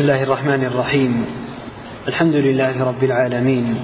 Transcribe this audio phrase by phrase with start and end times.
[0.00, 1.24] بسم الله الرحمن الرحيم.
[2.08, 3.76] الحمد لله رب العالمين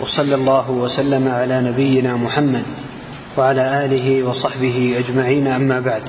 [0.00, 2.64] وصلى الله وسلم على نبينا محمد
[3.38, 6.02] وعلى آله وصحبه أجمعين أما بعد.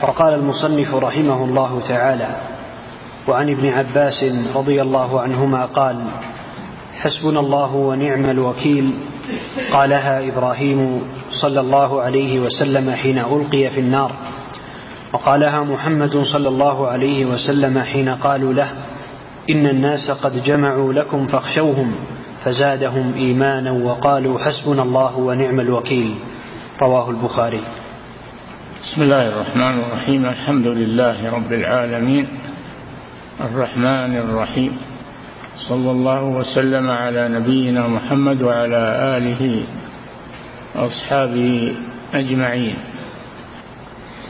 [0.00, 2.30] فقال المصنف رحمه الله تعالى
[3.28, 4.24] وعن ابن عباس
[4.54, 5.96] رضي الله عنهما قال
[6.92, 8.94] حسبنا الله ونعم الوكيل.
[9.72, 14.16] قالها إبراهيم صلى الله عليه وسلم حين ألقي في النار.
[15.12, 18.70] وقالها محمد صلى الله عليه وسلم حين قالوا له
[19.50, 21.94] إن الناس قد جمعوا لكم فاخشوهم
[22.44, 26.14] فزادهم إيمانا وقالوا حسبنا الله ونعم الوكيل.
[26.82, 27.60] رواه البخاري.
[28.82, 32.26] بسم الله الرحمن الرحيم الحمد لله رب العالمين
[33.40, 34.78] الرحمن الرحيم.
[35.68, 38.82] صلى الله وسلم على نبينا محمد وعلى
[39.16, 39.62] آله
[40.74, 41.74] وأصحابه
[42.14, 42.91] أجمعين.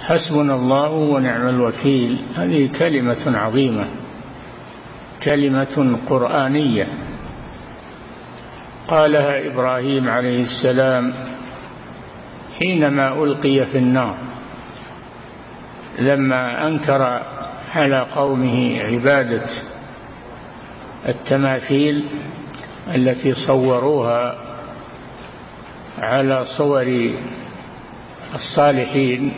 [0.03, 2.19] حسبنا الله ونعم الوكيل.
[2.37, 3.87] هذه كلمة عظيمة
[5.23, 6.87] كلمة قرآنية.
[8.89, 11.15] قالها إبراهيم عليه السلام
[12.59, 14.15] حينما ألقي في النار
[15.99, 17.21] لما أنكر
[17.75, 19.47] على قومه عبادة
[21.09, 22.05] التماثيل
[22.95, 24.39] التي صوروها
[25.99, 27.15] على صور
[28.35, 29.33] الصالحين.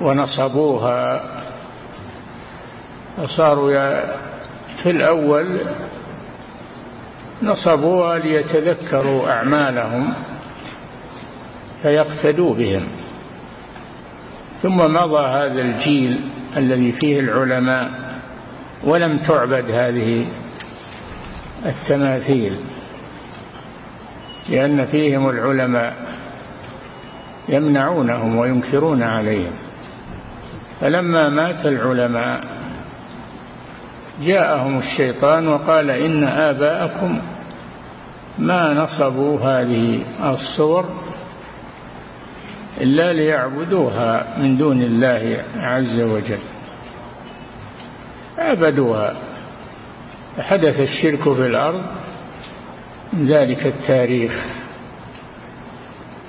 [0.00, 1.20] ونصبوها.
[3.16, 4.00] فصاروا
[4.82, 5.60] في الأول
[7.42, 10.14] نصبوها ليتذكروا أعمالهم
[11.82, 12.88] فيقتدوا بهم.
[14.62, 17.90] ثم مضى هذا الجيل الذي فيه العلماء
[18.84, 20.26] ولم تعبد هذه
[21.66, 22.60] التماثيل
[24.48, 25.94] لأن فيهم العلماء
[27.48, 29.52] يمنعونهم وينكرون عليهم.
[30.80, 32.40] فلما مات العلماء
[34.22, 37.20] جاءهم الشيطان وقال إن آباءكم
[38.38, 40.88] ما نصبوا هذه الصور
[42.80, 46.38] إلا ليعبدوها من دون الله عز وجل.
[48.38, 49.14] عبدوها.
[50.36, 51.84] فحدث الشرك في الأرض.
[53.12, 54.32] من ذلك التاريخ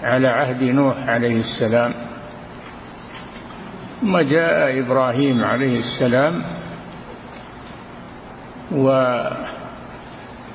[0.04, 1.94] على عهد نوح عليه السلام.
[4.06, 6.44] ثم جاء إبراهيم عليه السلام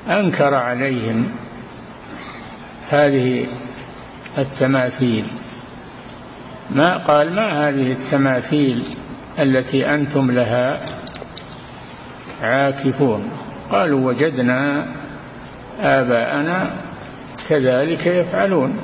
[0.07, 1.31] وأنكر عليهم
[2.89, 3.47] هذه
[4.37, 5.25] التماثيل.
[6.69, 8.85] ما قال ما هذه التماثيل
[9.39, 10.85] التي أنتم لها
[12.41, 13.31] عاكفون؟
[13.71, 14.85] قالوا وجدنا
[15.79, 16.71] آباءنا
[17.49, 18.79] كذلك يفعلون.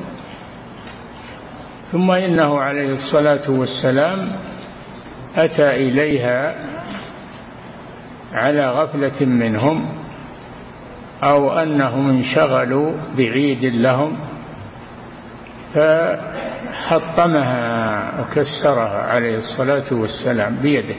[1.92, 4.32] ثم إنه عليه الصلاة والسلام
[5.38, 6.56] أتى إليها
[8.34, 9.90] على غفلة منهم
[11.24, 14.20] أو أنهم انشغلوا بعيد لهم
[16.88, 20.96] فحطمها وكسرها عليه الصلاة والسلام بيده.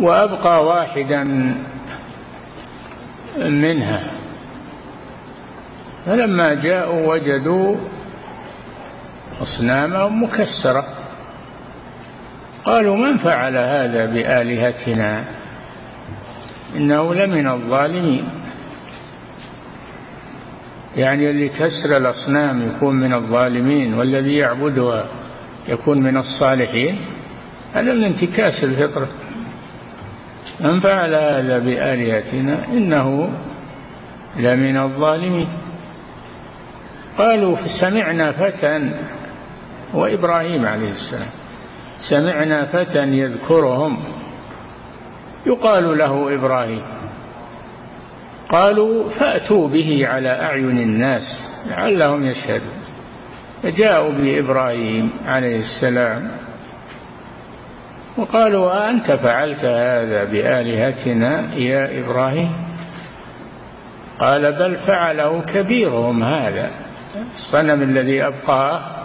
[0.00, 1.24] وأبقى واحدا
[3.38, 4.10] منها.
[6.06, 7.76] فلما جاءوا وجدوا
[9.42, 10.84] أصناما مكسرة.
[12.64, 15.24] قالوا من فعل هذا بآلهتنا؟
[16.76, 18.24] إنه لمن الظالمين.
[20.96, 25.04] يعني اللي كسر الأصنام يكون من الظالمين والذي يعبدها
[25.68, 26.98] يكون من الصالحين؟
[27.74, 29.08] هذا من انتكاس الفطرة.
[30.60, 33.30] من فعل هذا بآلهتنا إنه
[34.36, 35.48] لمن الظالمين.
[37.18, 39.00] قالوا سمعنا فتى
[39.94, 41.43] وإبراهيم عليه السلام.
[41.98, 43.98] سمعنا فتى يذكرهم.
[45.46, 46.82] يقال له إبراهيم.
[48.48, 51.22] قالوا فأتوا به على أعين الناس
[51.70, 52.84] لعلهم يشهدون.
[53.62, 56.30] فجاءوا بإبراهيم عليه السلام.
[58.16, 62.52] وقالوا أنت فعلت هذا بآلهتنا يا إبراهيم؟
[64.20, 66.70] قال بل فعله كبيرهم هذا.
[67.34, 69.03] الصنم الذي أبقاه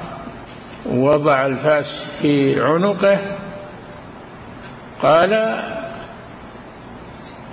[0.86, 1.86] وضع الفاس
[2.22, 3.20] في عنقه
[5.02, 5.60] قال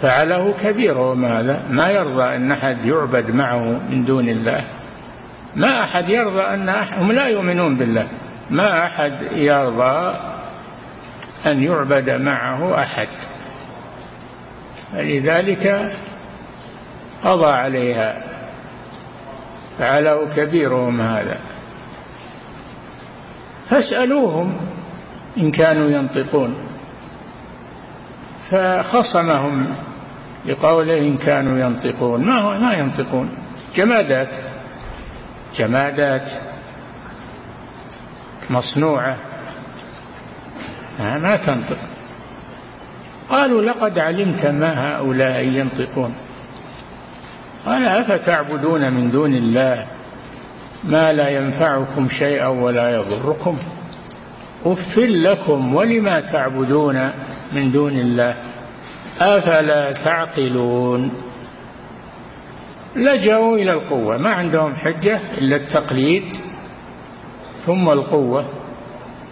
[0.02, 4.64] فعله كبيرهم هذا؟ ما يرضى أن أحد يعبد معه من دون الله.
[5.56, 8.08] ما أحد يرضى أن أحد هم لا يؤمنون بالله.
[8.50, 10.16] ما أحد يرضى
[11.50, 13.08] أن يعبد معه أحد.
[14.92, 15.92] فلذلك
[17.24, 18.22] قضى عليها.
[19.78, 21.55] فعله كبيرهم هذا؟
[23.70, 24.56] فاسألوهم
[25.38, 26.54] إن كانوا ينطقون.
[28.50, 29.76] فخصمهم
[30.46, 32.24] بقوله إن كانوا ينطقون.
[32.24, 33.30] ما هو؟ ما ينطقون.
[33.76, 34.28] جمادات.
[35.56, 36.28] جمادات.
[38.50, 39.16] مصنوعة.
[40.98, 41.78] ما تنطق.
[43.28, 46.14] قالوا لقد علمت ما هؤلاء ينطقون.
[47.66, 49.86] قال أفتعبدون من دون الله؟
[50.84, 53.58] ما لا ينفعكم شيئا ولا يضركم.
[54.66, 57.10] أف لكم ولما تعبدون
[57.52, 58.34] من دون الله.
[59.20, 61.10] أفلا تعقلون؟
[62.96, 64.16] لجأوا إلى القوة.
[64.18, 66.24] ما عندهم حجة إلا التقليد
[67.66, 68.46] ثم القوة.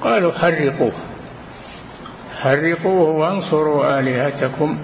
[0.00, 0.92] قالوا حرقوه.
[2.40, 4.78] حرقوه وانصروا آلهتكم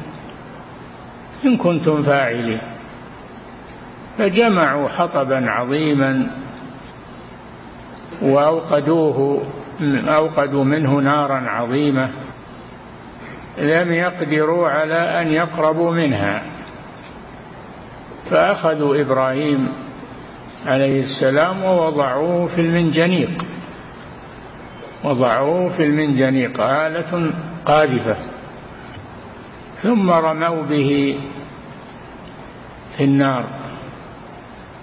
[1.44, 2.60] إن كنتم فاعلين.
[4.18, 6.30] فجمعوا حطبا عظيما
[8.22, 9.42] وأوقدوه
[10.08, 12.10] أوقدوا منه نارا عظيمة
[13.58, 16.42] لم يقدروا على أن يقربوا منها.
[18.30, 19.68] فأخذوا إبراهيم
[20.66, 23.44] عليه السلام ووضعوه في المنجنيق.
[25.04, 27.32] وضعوه في المنجنيق آلة
[27.66, 28.16] قاذفة.
[29.82, 31.20] ثم رموا به
[32.96, 33.44] في النار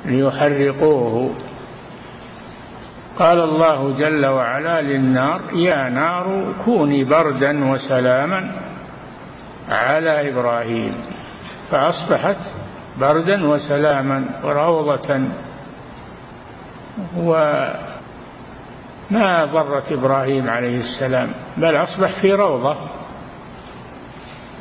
[0.06, 1.36] ليحرقوه.
[3.20, 8.52] قال الله جل وعلا للنار يا نار كوني بردا وسلاما
[9.70, 10.94] على إبراهيم.
[11.72, 12.38] فأصبحت
[13.00, 15.28] بردا وسلاما وروضة.
[17.18, 17.76] وما
[19.46, 22.76] ضرت إبراهيم عليه السلام بل أصبح في روضة.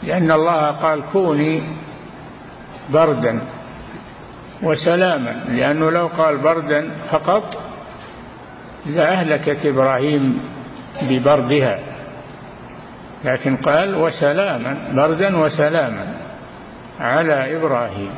[0.03, 1.63] لأن الله قال كوني
[2.91, 3.41] بردا
[4.63, 7.66] وسلاما لأنه لو قال بردا فقط
[8.87, 10.41] لأهلكت إبراهيم
[11.03, 11.79] ببردها
[13.25, 16.15] لكن قال وسلاما بردا وسلاما
[17.01, 18.11] على إبراهيم.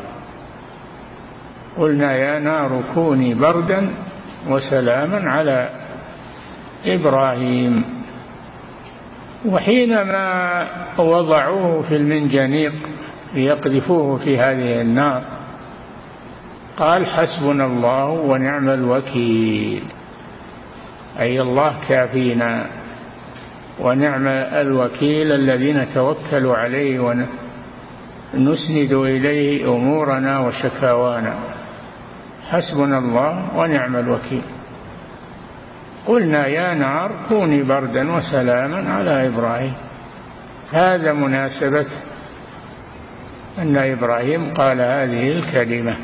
[1.76, 3.90] قلنا يا نار كوني بردا
[4.48, 5.70] وسلاما على
[6.86, 7.74] إبراهيم.
[9.46, 10.66] وحينما
[10.98, 12.72] وضعوه في المنجنيق
[13.34, 15.22] ليقذفوه في هذه النار
[16.76, 19.82] قال حسبنا الله ونعم الوكيل.
[21.20, 22.66] أي الله كافينا.
[23.80, 31.34] ونعم الوكيل الذي نتوكل عليه ونسند إليه أمورنا وشكاوانا.
[32.48, 34.42] حسبنا الله ونعم الوكيل.
[36.06, 39.74] قلنا يا نار كوني بردا وسلاما على إبراهيم.
[40.72, 41.86] هذا مناسبة
[43.58, 45.96] أن إبراهيم قال هذه الكلمة.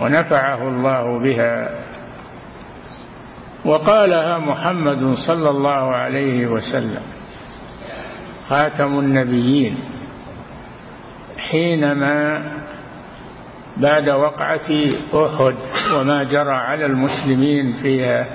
[0.00, 1.83] ونفعه الله بها.
[3.64, 7.02] وقالها محمد صلى الله عليه وسلم.
[8.48, 9.78] خاتم النبيين.
[11.38, 12.42] حينما
[13.76, 14.70] بعد وقعة
[15.14, 15.54] أحد
[15.96, 18.26] وما جرى على المسلمين فيها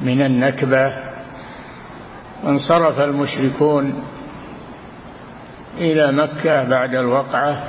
[0.00, 0.92] من النكبة
[2.46, 4.04] انصرف المشركون
[5.78, 7.62] إلى مكة بعد الوقعة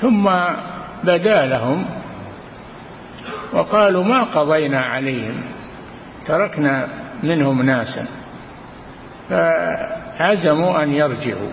[0.00, 0.30] ثم
[1.04, 1.99] بدا لهم
[3.52, 5.42] وقالوا ما قضينا عليهم
[6.26, 6.88] تركنا
[7.22, 8.06] منهم ناسا.
[9.28, 11.50] فعزموا أن يرجعوا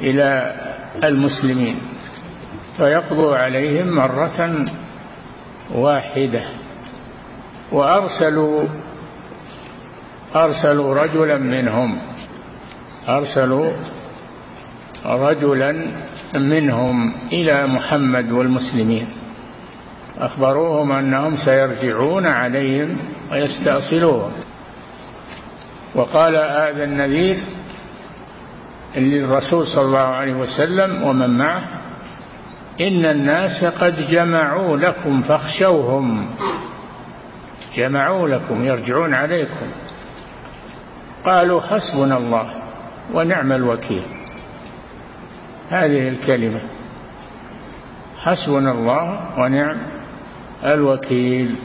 [0.00, 0.54] إلى
[1.04, 1.76] المسلمين
[2.76, 4.64] فيقضوا عليهم مرة
[5.74, 6.44] واحدة.
[7.72, 8.64] وأرسلوا
[10.36, 11.98] أرسلوا رجلا منهم
[13.08, 13.72] أرسلوا
[15.06, 15.72] رجلا
[16.34, 19.06] منهم إلى محمد والمسلمين.
[20.18, 22.96] أخبروهم أنهم سيرجعون عليهم
[23.32, 24.32] ويستأصلوهم
[25.94, 27.36] وقال هذا النذير
[28.96, 31.62] للرسول صلى الله عليه وسلم ومن معه
[32.80, 36.28] إن الناس قد جمعوا لكم فاخشوهم.
[37.74, 39.66] جمعوا لكم يرجعون عليكم.
[41.24, 42.50] قالوا حسبنا الله
[43.14, 44.02] ونعم الوكيل.
[45.70, 46.60] هذه الكلمة
[48.22, 49.95] حسبنا الله ونعم
[50.66, 51.56] الوكيل.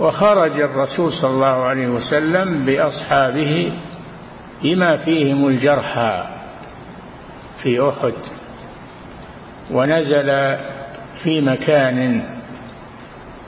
[0.00, 3.72] وخرج الرسول صلى الله عليه وسلم بأصحابه
[4.62, 6.26] بما فيهم الجرحى
[7.62, 8.14] في أحد.
[9.70, 10.58] ونزل
[11.22, 12.22] في مكان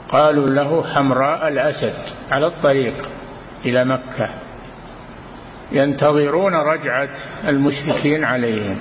[0.09, 1.93] قالوا له حمراء الأسد
[2.31, 3.09] على الطريق
[3.65, 4.29] إلى مكة.
[5.71, 7.09] ينتظرون رجعة
[7.47, 8.79] المشركين عليهم.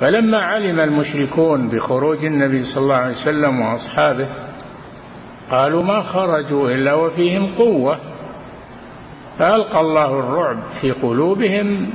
[0.00, 4.28] فلما علم المشركون بخروج النبي صلى الله عليه وسلم وأصحابه
[5.50, 7.98] قالوا ما خرجوا إلا وفيهم قوة.
[9.38, 11.90] فألقى الله الرعب في قلوبهم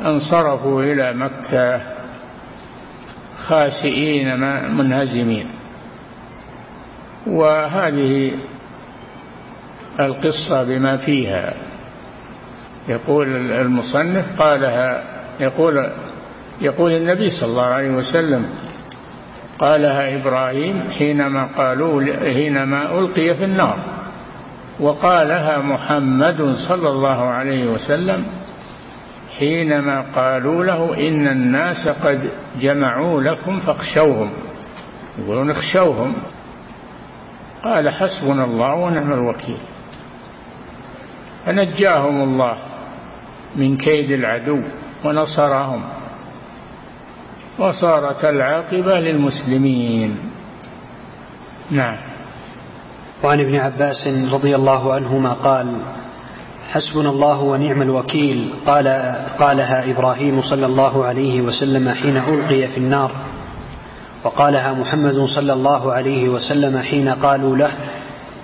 [0.00, 1.80] أنصرفوا إلى مكة
[3.48, 4.40] خاسئين
[4.76, 5.46] منهزمين.
[7.26, 8.32] وهذه
[10.00, 11.54] القصة بما فيها.
[12.88, 15.04] يقول المصنف قالها
[15.40, 15.92] يقول
[16.60, 18.46] يقول النبي صلى الله عليه وسلم
[19.58, 22.02] قالها إبراهيم حينما قالوا
[22.34, 23.84] حينما ألقي في النار.
[24.80, 28.26] وقالها محمد صلى الله عليه وسلم
[29.38, 34.30] حينما قالوا له إن الناس قد جمعوا لكم فاخشوهم.
[35.18, 36.14] يقولون اخشوهم.
[37.64, 39.60] قال حسبنا الله ونعم الوكيل.
[41.46, 42.56] فنجاهم الله
[43.56, 44.60] من كيد العدو
[45.04, 45.97] ونصرهم.
[47.58, 50.16] وصارت العاقبة للمسلمين.
[51.70, 51.96] نعم.
[53.24, 55.76] وعن ابن عباس رضي الله عنهما قال
[56.68, 58.52] حسبنا الله ونعم الوكيل.
[58.66, 58.88] قال
[59.38, 63.10] قالها إبراهيم صلى الله عليه وسلم حين ألقي في النار.
[64.24, 67.70] وقالها محمد صلى الله عليه وسلم حين قالوا له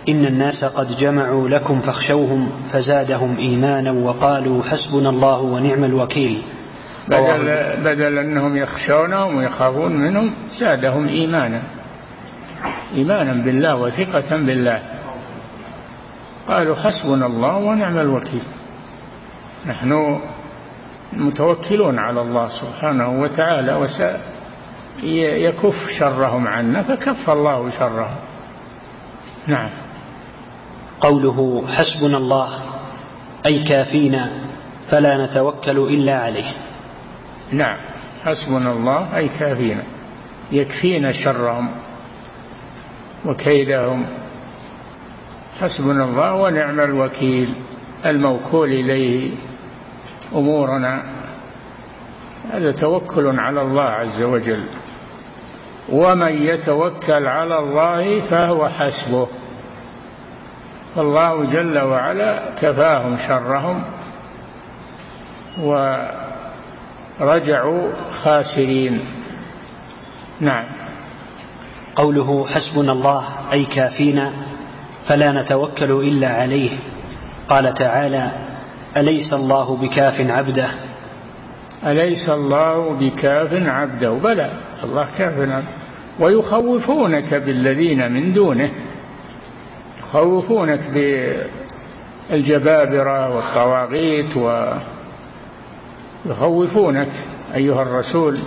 [0.09, 6.42] إن الناس قد جمعوا لكم فاخشوهم فزادهم إيمانا وقالوا حسبنا الله ونعم الوكيل.
[7.09, 11.63] بدل, بدل أنهم يخشونهم ويخافون منهم زادهم إيمانا.
[12.95, 14.83] إيمانا بالله وثقة بالله.
[16.49, 18.43] قالوا حسبنا الله ونعم الوكيل.
[19.67, 20.21] نحن
[21.13, 23.75] متوكلون على الله سبحانه وتعالى
[25.03, 28.17] وسيكف شرهم عنا فكف الله شرهم.
[29.47, 29.71] نعم.
[31.01, 32.49] قوله حسبنا الله
[33.47, 34.31] أي كافينا
[34.91, 36.63] فلا نتوكل إلا عليه.
[37.53, 37.87] نعم.
[38.25, 39.83] حسبنا الله أي كافينا.
[40.53, 41.69] يكفينا شرهم
[43.27, 44.07] وكيدهم.
[45.61, 47.55] حسبنا الله ونعم الوكيل
[48.07, 49.35] الموكول إليه
[50.35, 51.03] أمورنا.
[52.53, 54.67] هذا توكل على الله عز وجل.
[55.89, 59.29] ومن يتوكل على الله فهو حسبه.
[60.95, 63.85] فالله جل وعلا كفاهم شرهم.
[67.21, 67.88] ورجعوا
[68.23, 69.00] خاسرين.
[70.40, 70.64] نعم.
[71.97, 74.30] قوله حسبنا الله أي كافينا
[75.09, 76.71] فلا نتوكل إلا عليه.
[77.49, 78.33] قال تعالى
[78.97, 80.68] أليس الله بكاف عبده؟
[81.87, 84.50] أليس الله بكاف عبده؟ بلى
[84.85, 85.68] الله كاف عبده.
[86.21, 88.71] ويخوفونك بالذين من دونه.
[90.00, 90.80] يخوفونك
[92.30, 94.37] بالجبابرة والطواغيت
[96.26, 97.12] ويخوفونك
[97.54, 98.38] أيها الرسول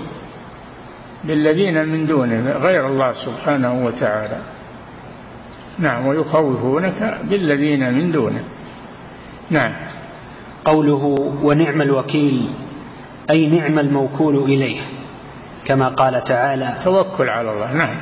[1.23, 4.37] بالذين من دونه غير الله سبحانه وتعالى.
[5.79, 8.43] نعم ويخوفونك بالذين من دونه.
[9.49, 9.73] نعم.
[10.65, 12.49] قوله ونعم الوكيل
[13.29, 14.81] أي نعم الموكول إليه
[15.65, 16.75] كما قال تعالى.
[16.83, 18.01] توكل على الله نعم.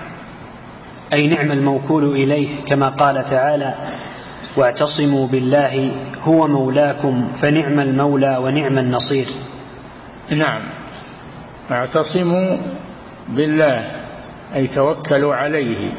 [1.13, 3.73] أي نعم الموكول إليه كما قال تعالى
[4.57, 5.91] واعتصموا بالله
[6.21, 9.27] هو مولاكم فنعم المولى ونعم النصير.
[10.29, 10.61] نعم.
[11.71, 12.57] اعتصموا
[13.29, 13.91] بالله
[14.55, 15.91] أي توكلوا عليه.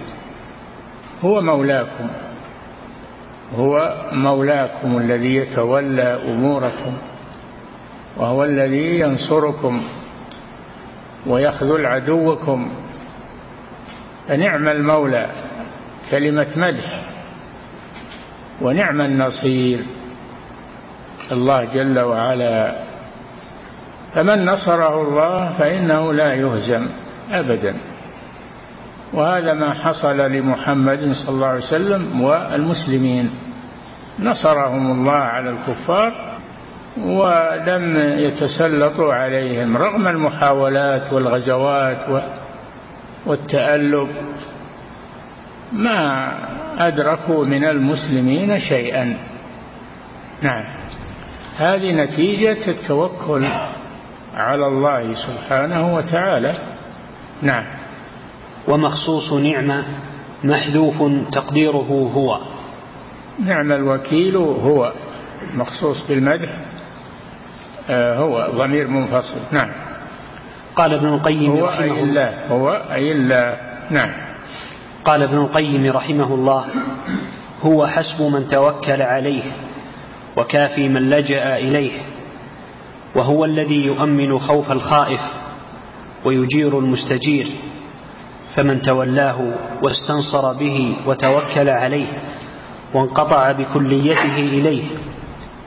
[1.24, 2.08] هو مولاكم.
[3.56, 6.92] هو مولاكم الذي يتولى أموركم
[8.16, 9.82] وهو الذي ينصركم
[11.26, 12.70] ويخذل عدوكم.
[14.28, 15.26] فنعم المولى
[16.10, 17.00] كلمة مدح
[18.62, 19.80] ونعم النصير.
[21.32, 22.85] الله جل وعلا
[24.16, 26.88] فمن نصره الله فإنه لا يهزم
[27.30, 27.74] أبدا.
[29.12, 33.30] وهذا ما حصل لمحمد صلى الله عليه وسلم والمسلمين.
[34.18, 36.12] نصرهم الله على الكفار
[36.98, 42.22] ولم يتسلطوا عليهم رغم المحاولات والغزوات
[43.26, 44.08] والتألب.
[45.72, 46.32] ما
[46.78, 49.16] أدركوا من المسلمين شيئا.
[50.42, 50.64] نعم.
[51.58, 53.46] هذه نتيجة التوكل.
[54.36, 56.54] على الله سبحانه وتعالى.
[57.42, 57.64] نعم.
[58.68, 59.84] ومخصوص نعمة
[60.44, 61.02] محذوف
[61.32, 62.40] تقديره هو.
[63.38, 64.92] نعم الوكيل هو.
[65.54, 66.52] مخصوص بالمدح
[67.90, 69.40] آه هو ضمير منفصل.
[69.52, 69.70] نعم.
[70.76, 73.52] قال ابن القيم هو أي الله هو أي الله.
[73.90, 74.10] نعم.
[75.04, 76.66] قال ابن القيم رحمه الله
[77.62, 79.42] هو حسب من توكل عليه
[80.36, 82.15] وكافي من لجأ إليه.
[83.14, 85.20] وهو الذي يؤمن خوف الخائف
[86.24, 87.46] ويجير المستجير
[88.54, 92.06] فمن تولاه واستنصر به وتوكل عليه
[92.94, 94.84] وانقطع بكليته إليه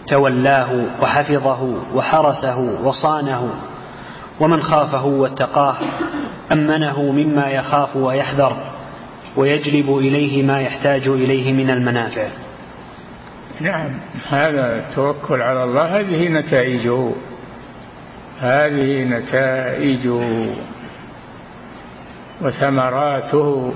[0.08, 3.50] تولاه وحفظه وحرسه وصانه
[4.40, 5.76] ومن خافه واتقاه
[6.54, 8.58] أمنه مما يخاف ويحذر
[9.38, 12.28] ويجلب إليه ما يحتاج إليه من المنافع.
[13.60, 17.12] نعم هذا التوكل على الله هذه نتائجه.
[18.40, 20.56] هذه نتائجه
[22.42, 23.74] وثمراته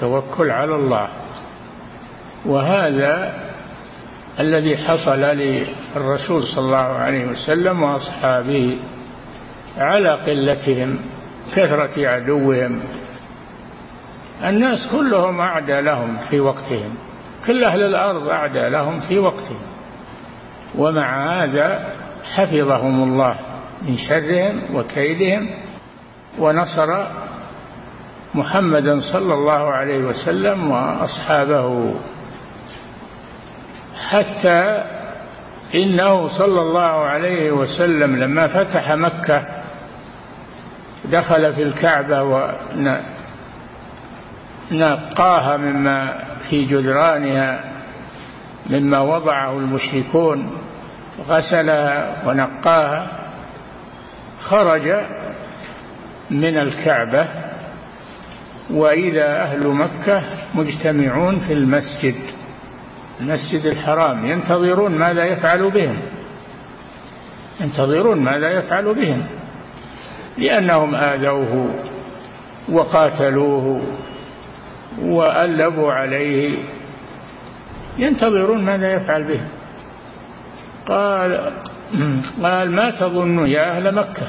[0.00, 1.08] توكل على الله.
[2.46, 3.42] وهذا
[4.40, 8.80] الذي حصل للرسول صلى الله عليه وسلم وأصحابه
[9.78, 10.98] على قلتهم
[11.56, 12.80] كثرة عدوهم.
[14.44, 16.94] الناس كلهم أعدى لهم في وقتهم
[17.46, 19.62] كل أهل الأرض أعدى لهم في وقتهم.
[20.78, 21.92] ومع هذا
[22.24, 23.51] حفظهم الله.
[23.88, 25.48] من شرهم وكيدهم
[26.38, 27.06] ونصر
[28.34, 31.94] محمدا صلى الله عليه وسلم وأصحابه.
[34.08, 34.84] حتى
[35.74, 39.46] إنه صلى الله عليه وسلم لما فتح مكة
[41.04, 42.22] دخل في الكعبة
[44.70, 46.18] ونقاها مما
[46.50, 47.64] في جدرانها
[48.70, 50.50] مما وضعه المشركون
[51.28, 53.21] غسلها ونقاها.
[54.42, 55.04] خرج
[56.30, 57.28] من الكعبة
[58.70, 60.22] واذا أهل مكة
[60.54, 62.14] مجتمعون في المسجد
[63.20, 65.96] المسجد الحرام ينتظرون ماذا يفعل بهم.
[67.60, 69.22] ينتظرون ماذا يفعل بهم.
[70.38, 71.74] لأنهم آذوه
[72.68, 73.82] وقاتلوه
[75.02, 76.58] وألبوا عليه.
[77.98, 79.48] ينتظرون ماذا يفعل بهم.
[80.86, 81.52] قال
[82.42, 84.26] قال ما تظن يا أهل مكة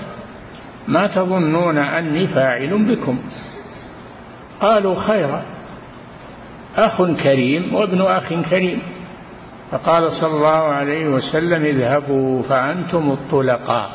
[0.88, 3.20] ما تظنون أني فاعل بكم؟
[4.62, 5.44] قالوا خيرا
[6.78, 8.82] أخ كريم وابن أخ كريم.
[9.72, 13.90] فقال صلى الله عليه وسلم اذهبوا فأنتم الطلقاء.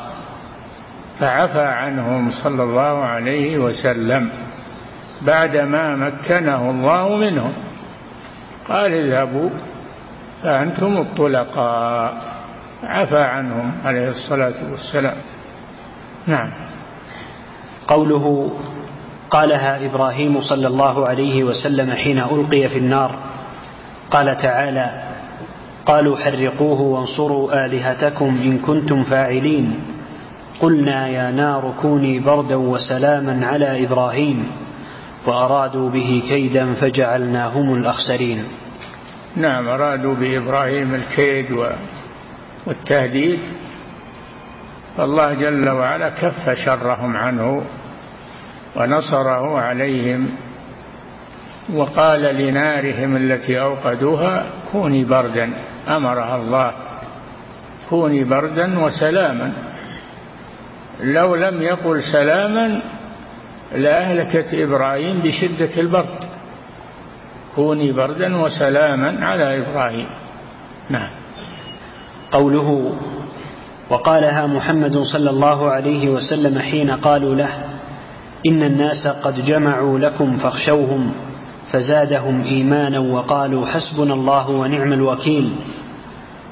[1.19, 4.31] فعفى عنهم صلى الله عليه وسلم
[5.21, 7.53] بعدما مكنه الله منهم.
[8.69, 9.49] قال اذهبوا
[10.43, 12.38] فأنتم الطلقاء.
[12.83, 15.17] عفى عنهم عليه الصلاة والسلام.
[16.27, 16.51] نعم.
[17.87, 18.51] قوله
[19.29, 23.15] قالها إبراهيم صلى الله عليه وسلم حين ألقي في النار
[24.11, 25.03] قال تعالى
[25.85, 29.79] قالوا حرقوه وانصروا آلهتكم إن كنتم فاعلين.
[30.59, 34.51] قلنا يا نار كوني بردا وسلاما على إبراهيم
[35.27, 38.43] وأرادوا به كيدا فجعلناهم الأخسرين.
[39.35, 41.51] نعم أرادوا بإبراهيم الكيد
[42.69, 43.39] والتهديد
[44.97, 47.63] فالله جل وعلا كف شرهم عنه
[48.75, 50.29] ونصره عليهم
[51.73, 55.53] وقال لنارهم التي أوقدوها كوني بردا
[55.89, 56.73] أمرها الله
[57.89, 59.53] كوني بردا وسلاما.
[61.03, 62.81] لو لم يقل سلاما
[63.75, 66.19] لأهلكت إبراهيم بشدة البرد.
[67.55, 70.09] كوني بردا وسلاما على إبراهيم.
[70.89, 71.09] نعم.
[72.31, 72.93] قوله
[73.89, 77.49] وقالها محمد صلى الله عليه وسلم حين قالوا له
[78.47, 81.11] إن الناس قد جمعوا لكم فاخشوهم
[81.71, 85.55] فزادهم إيمانا وقالوا حسبنا الله ونعم الوكيل.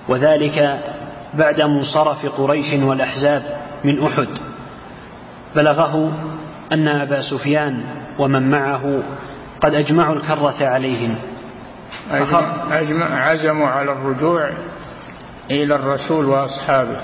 [0.10, 0.84] وذلك
[1.34, 3.42] بعد منصرف قريش والأحزاب
[3.86, 4.28] من أحد.
[5.56, 6.12] بلغه
[6.74, 7.84] أن أبا سفيان
[8.20, 9.04] ومن معه
[9.62, 11.16] قد أجمعوا الكرة عليهم.
[13.18, 14.50] عزموا على الرجوع
[15.52, 17.02] إلى الرسول وأصحابه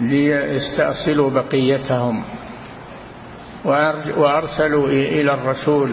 [0.00, 2.24] ليستأصلوا بقيتهم
[4.16, 5.90] وأرسلوا إلى الرسول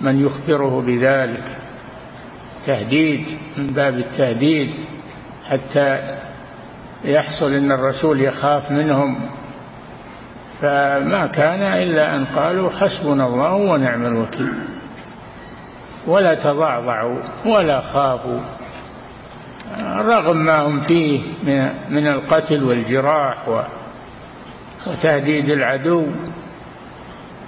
[0.00, 1.44] من يخبره بذلك.
[2.66, 4.70] تهديد من باب التهديد
[5.48, 6.16] حتى
[7.04, 9.30] يحصل إن الرسول يخاف منهم.
[10.60, 14.52] فما كان إلا أن قالوا حسبنا الله ونعم الوكيل.
[16.06, 18.40] ولا تضعضعوا ولا خافوا.
[19.82, 21.20] رغم ما هم فيه
[21.90, 23.64] من القتل والجراح
[24.86, 26.06] وتهديد العدو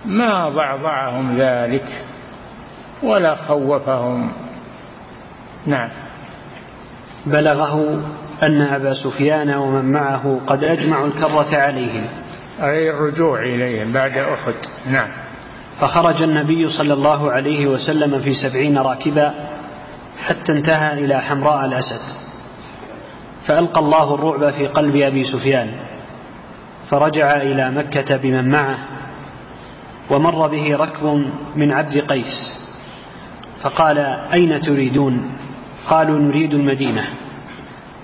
[0.05, 2.05] ما ضعضعهم ذلك
[3.03, 4.33] ولا خوفهم.
[5.67, 5.91] نعم.
[7.27, 8.05] بلغه
[8.43, 12.09] أن أبا سفيان ومن معه قد أجمعوا الكرة عليهم.
[12.61, 14.55] أي الرجوع إليهم بعد أحد.
[14.87, 15.11] نعم.
[15.81, 19.35] فخرج النبي صلى الله عليه وسلم في سبعين راكبا
[20.18, 22.26] حتى انتهى إلى حمراء الأسد.
[23.46, 25.70] فألقى الله الرعب في قلب أبي سفيان
[26.90, 28.79] فرجع إلى مكة بمن معه
[30.11, 31.05] ومر به ركب
[31.57, 32.61] من عبد قيس
[33.62, 33.98] فقال
[34.35, 35.33] أين تريدون؟
[35.88, 37.05] قالوا نريد المدينة.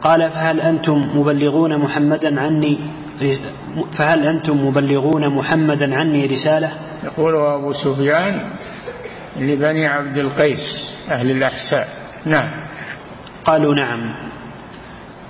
[0.00, 2.78] قال فهل أنتم مبلغون محمدا عني؟
[3.98, 6.72] فهل أنتم مبلغون محمدا عني رسالة؟
[7.04, 8.50] يقول أبو سفيان
[9.36, 12.01] لبني عبد القيس أهل الأحساء.
[12.26, 12.50] نعم.
[13.44, 14.14] قالوا نعم.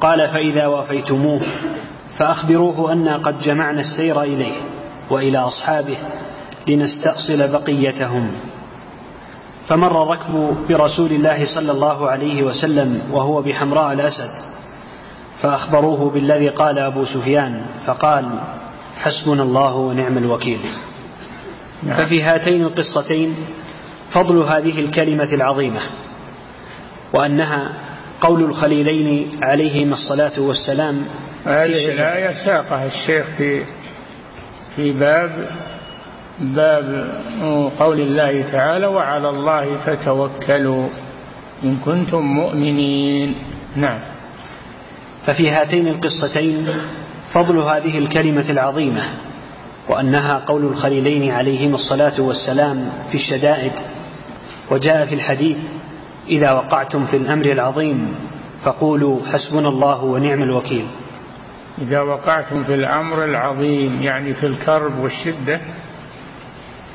[0.01, 1.41] قال فإذا وافيتموه
[2.19, 4.55] فأخبروه أنا قد جمعنا السير إليه
[5.11, 5.97] وإلى أصحابه
[6.69, 8.31] لنستأصل بقيتهم.
[9.69, 14.31] فمر الركب برسول الله صلى الله عليه وسلم وهو بحمراء الأسد
[15.43, 18.41] فأخبروه بالذي قال أبو سفيان فقال
[18.97, 20.61] حسبنا الله ونعم الوكيل.
[21.83, 21.97] نعم.
[21.97, 23.37] ففي هاتين القصتين
[24.13, 25.81] فضل هذه الكلمة العظيمة.
[27.13, 27.73] وأنها
[28.21, 31.05] قول الخليلين عليهما الصلاة والسلام
[31.47, 33.65] هذه الآية ساقها الشيخ في
[34.77, 35.51] في باب
[36.41, 37.13] باب
[37.79, 40.89] قول الله تعالى وعلى الله فتوكلوا
[41.65, 43.35] إن كنتم مؤمنين.
[43.77, 44.01] نعم.
[45.27, 46.69] ففي هاتين القصتين
[47.33, 49.03] فضل هذه الكلمة العظيمة
[49.89, 53.73] وأنها قول الخليلين عليهما الصلاة والسلام في الشدائد
[54.71, 55.59] وجاء في الحديث
[56.29, 58.15] إذا وقعتم في الأمر العظيم
[58.65, 60.87] فقولوا حسبنا الله ونعم الوكيل.
[61.79, 65.61] إذا وقعتم في الأمر العظيم يعني في الكرب والشدة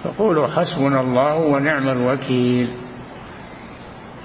[0.04, 2.70] فقولوا حسبنا الله ونعم الوكيل.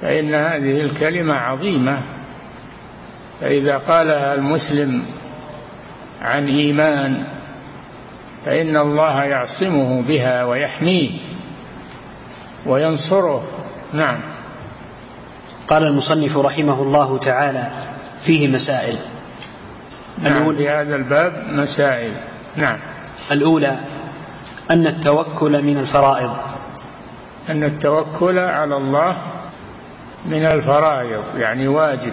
[0.02, 2.02] فإن هذه الكلمة عظيمة.
[3.40, 5.02] فإذا قالها المسلم
[6.20, 7.24] عن إيمان
[8.44, 11.10] فإن الله يعصمه بها ويحميه
[12.66, 13.44] وينصره.
[13.92, 14.31] نعم.
[15.68, 17.68] قال المصنف رحمه الله تعالى
[18.26, 18.98] فيه مسائل.
[20.18, 22.14] نعم في هذا الباب مسائل.
[22.56, 22.78] نعم.
[23.32, 23.80] الأولى
[24.70, 26.36] أن التوكل من الفرائض.
[27.48, 29.16] أن التوكل على الله
[30.26, 32.12] من الفرائض يعني واجب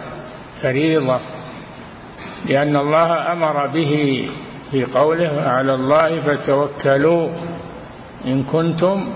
[0.62, 1.20] فريضة.
[2.46, 4.30] لأن الله أمر به
[4.72, 7.30] في قوله على الله فتوكلوا
[8.26, 9.14] إن كنتم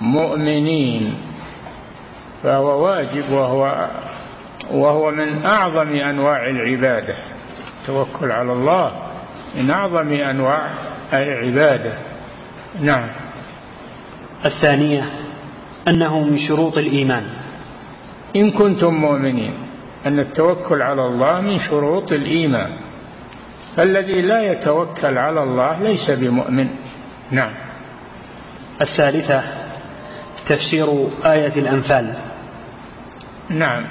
[0.00, 1.14] مؤمنين.
[2.42, 3.90] فهو واجب وهو
[4.70, 7.14] وهو من أعظم أنواع العبادة.
[7.80, 8.92] التوكل على الله
[9.56, 10.70] من أعظم أنواع
[11.12, 11.98] العبادة.
[12.80, 13.08] نعم.
[14.44, 15.10] الثانية
[15.88, 17.24] أنه من شروط الإيمان.
[18.36, 19.68] إن كنتم مؤمنين
[20.06, 22.78] أن التوكل على الله من شروط الإيمان.
[23.76, 26.68] فالذي لا يتوكل على الله ليس بمؤمن.
[27.30, 27.54] نعم.
[28.80, 29.42] الثالثة
[30.46, 32.27] تفسير آية الأنفال.
[33.50, 33.84] نعم.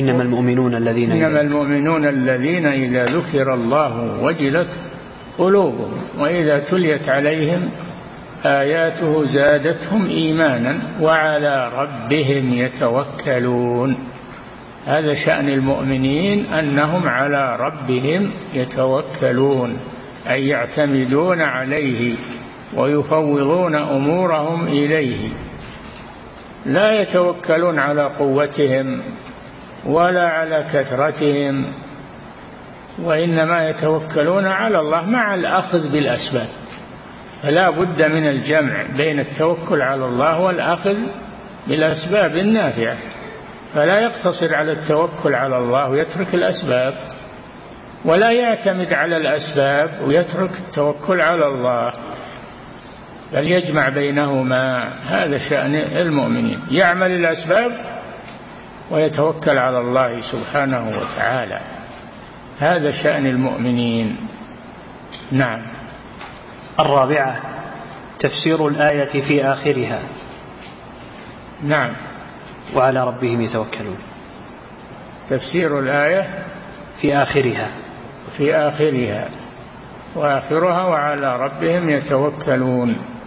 [0.00, 4.68] إنما المؤمنون الذين إنما المؤمنون الذين إذا ذكر الله وجلت
[5.38, 7.70] قلوبهم وإذا تليت عليهم
[8.44, 13.96] آياته زادتهم إيمانا وعلى ربهم يتوكلون.
[14.86, 19.76] هذا شأن المؤمنين أنهم على ربهم يتوكلون
[20.30, 22.16] أي يعتمدون عليه
[22.76, 25.30] ويفوضون أمورهم إليه.
[26.66, 29.02] لا يتوكلون على قوتهم
[29.86, 31.72] ولا على كثرتهم
[33.02, 36.48] وإنما يتوكلون على الله مع الأخذ بالأسباب.
[37.42, 40.96] فلا بد من الجمع بين التوكل على الله والأخذ
[41.66, 42.96] بالأسباب النافعة.
[43.74, 46.94] فلا يقتصر على التوكل على الله ويترك الأسباب
[48.04, 51.92] ولا يعتمد على الأسباب ويترك التوكل على الله.
[53.32, 56.60] بل يجمع بينهما هذا شأن المؤمنين.
[56.70, 57.72] يعمل الأسباب
[58.90, 61.60] ويتوكل على الله سبحانه وتعالى.
[62.60, 64.16] هذا شأن المؤمنين.
[65.32, 65.66] نعم.
[66.80, 67.40] الرابعة
[68.18, 70.02] تفسير الآية في آخرها.
[71.62, 71.90] نعم.
[72.76, 73.98] وعلى ربهم يتوكلون.
[75.30, 76.44] تفسير الآية
[77.00, 77.68] في آخرها.
[78.36, 79.28] في آخرها.
[80.14, 83.17] وآخرها وعلى ربهم يتوكلون.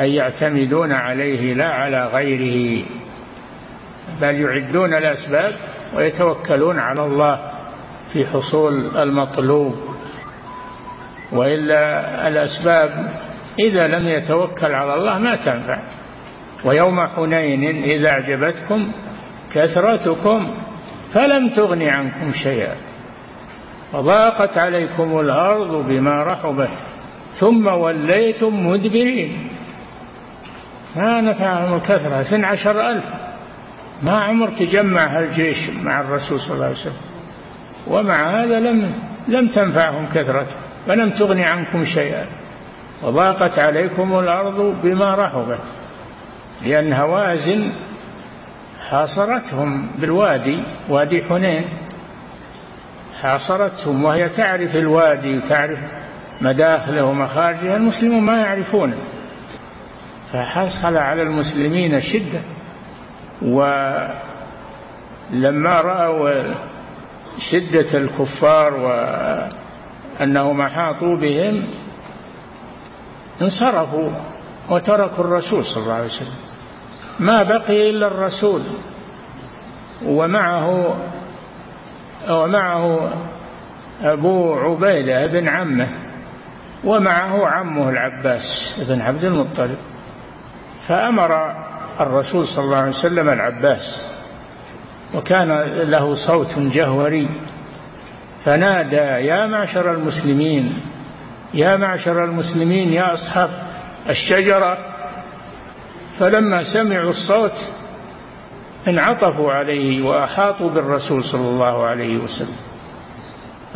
[0.00, 2.84] أي يعتمدون عليه لا على غيره
[4.20, 5.52] بل يعدون الأسباب
[5.96, 7.38] ويتوكلون على الله
[8.12, 9.74] في حصول المطلوب.
[11.32, 13.10] وإلا الأسباب
[13.58, 15.82] إذا لم يتوكل على الله ما تنفع.
[16.64, 18.92] ويوم حنين إذا أعجبتكم
[19.52, 20.54] كثرتكم
[21.12, 22.74] فلم تغن عنكم شيئا.
[23.92, 26.70] وضاقت عليكم الأرض بما رحبت
[27.40, 29.55] ثم وليتم مدبرين.
[30.96, 33.04] ما نفعهم الكثرة اثنى عشر ألف.
[34.08, 37.00] ما عمر تجمع هالجيش مع الرسول صلى الله عليه وسلم.
[37.86, 38.94] ومع هذا لم
[39.28, 42.26] لم تنفعهم كثرته فلم تغن عنكم شيئا.
[43.02, 45.60] وضاقت عليكم الأرض بما رحبت
[46.62, 47.72] لأن هوازن
[48.88, 51.64] حاصرتهم بالوادي وادي حنين.
[53.22, 55.78] حاصرتهم وهي تعرف الوادي وتعرف
[56.40, 59.15] مداخله ومخارجه المسلمون ما يعرفونه.
[60.32, 62.40] فحصل على المسلمين شدة؟
[63.42, 64.20] ولما
[65.80, 66.54] رأوا
[67.50, 68.74] شدة الكفار
[70.20, 71.64] وأنهم أحاطوا بهم
[73.42, 74.10] انصرفوا
[74.70, 76.36] وتركوا الرسول صلى الله عليه وسلم.
[77.20, 78.62] ما بقي إلا الرسول
[80.04, 80.96] ومعه
[82.28, 83.12] ومعه
[84.02, 85.88] أبو عبيدة بن عمه
[86.84, 88.42] ومعه عمه العباس
[88.88, 89.78] بن عبد المطلب.
[90.88, 91.54] فأمر
[92.00, 94.16] الرسول صلى الله عليه وسلم العباس
[95.14, 95.48] وكان
[95.90, 97.28] له صوت جهوري
[98.44, 100.80] فنادى يا معشر المسلمين
[101.54, 103.50] يا معشر المسلمين يا أصحاب
[104.08, 104.76] الشجرة.
[106.18, 107.52] فلما سمعوا الصوت
[108.88, 112.56] انعطفوا عليه وأحاطوا بالرسول صلى الله عليه وسلم.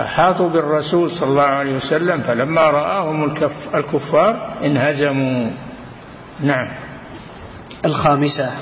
[0.01, 5.51] أحاطوا بالرسول صلى الله عليه وسلم فلما رآهم الكف الكفار انهزموا.
[6.41, 6.69] نعم.
[7.85, 8.53] الخامسة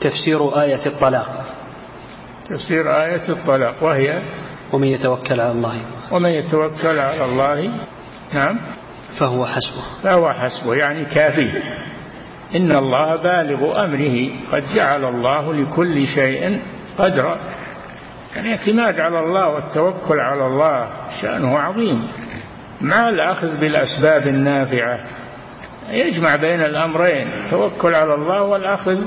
[0.00, 1.44] تفسير آية الطلاق.
[2.50, 4.22] تفسير آية الطلاق وهي؟
[4.72, 5.80] ومن يتوكل على الله.
[6.10, 7.70] ومن يتوكل على الله
[8.34, 8.60] نعم.
[9.18, 9.82] فهو حسبه.
[10.02, 11.62] فهو حسبه يعني كافيه
[12.56, 16.62] إن الله بالغ أمره قد جعل الله لكل شيء
[16.98, 17.38] قدرا.
[18.36, 20.88] يعني الاعتماد على الله والتوكل على الله
[21.22, 22.08] شأنه عظيم.
[22.80, 25.00] مع الأخذ بالأسباب النافعة؟
[25.90, 28.98] يجمع بين الأمرين التوكل على الله والأخذ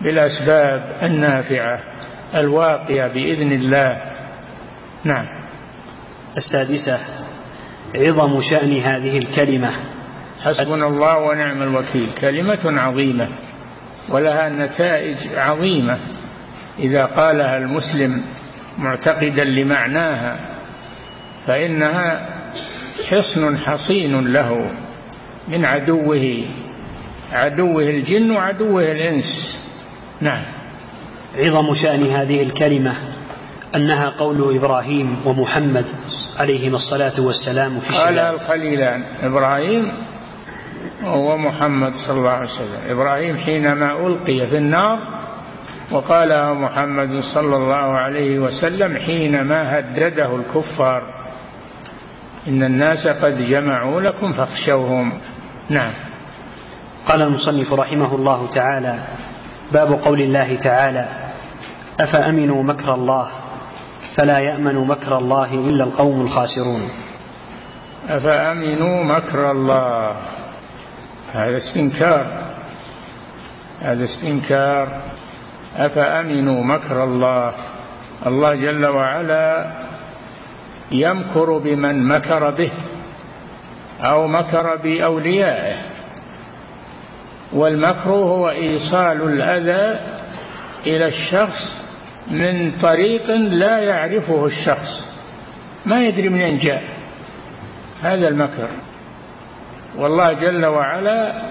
[0.00, 1.80] بالأسباب النافعة
[2.34, 4.02] الواقية بإذن الله.
[5.04, 5.26] نعم.
[6.36, 6.98] السادسة
[7.96, 9.72] عظم شأن هذه الكلمة.
[10.40, 12.10] حسبنا الله ونعم الوكيل.
[12.20, 13.28] كلمة عظيمة
[14.08, 15.98] ولها نتائج عظيمة.
[16.78, 18.22] إذا قالها المسلم
[18.78, 20.36] معتقدا لمعناها
[21.46, 22.28] فإنها
[23.08, 24.70] حصن حصين له.
[25.50, 26.44] من عدوه
[27.32, 29.24] عدوه الجن وعدوه الإنس.
[30.20, 30.42] نعم.
[31.36, 32.94] عظم شأن هذه الكلمة
[33.74, 35.86] أنها قول إبراهيم ومحمد
[36.38, 39.92] عليهما الصلاة والسلام في قال الخليلان إبراهيم
[41.04, 42.90] ومحمد صلى الله عليه وسلم.
[42.90, 44.98] إبراهيم حينما ألقي في النار
[45.92, 51.02] وقال محمد صلى الله عليه وسلم حينما هدده الكفار
[52.48, 55.12] إن الناس قد جمعوا لكم فاخشوهم.
[55.70, 55.92] نعم.
[57.08, 58.98] قال المصنف رحمه الله تعالى
[59.72, 61.08] باب قول الله تعالى
[62.00, 63.28] أفأمنوا مكر الله
[64.16, 66.88] فلا يأمن مكر الله إلا القوم الخاسرون.
[68.08, 70.16] أفأمنوا مكر الله؟
[71.32, 72.26] هذا استنكار.
[73.80, 74.88] هذا استنكار.
[75.76, 77.52] أفأمنوا مكر الله؟
[78.26, 79.70] الله جل وعلا
[80.92, 82.72] يمكر بمن مكر به.
[84.00, 85.76] أو مكر بأوليائه.
[87.52, 90.00] والمكر هو إيصال الأذى
[90.86, 91.90] إلى الشخص
[92.30, 95.10] من طريق لا يعرفه الشخص
[95.86, 96.82] ما يدري منين جاء
[98.02, 98.68] هذا المكر.
[99.96, 101.42] والله جل وعلا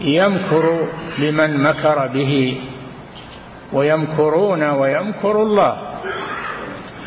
[0.00, 0.88] يمكر
[1.18, 2.60] بمن مكر به
[3.72, 5.76] ويمكرون ويمكر الله.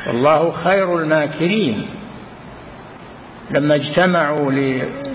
[0.07, 1.87] والله خير الماكرين.
[3.51, 4.51] لما اجتمعوا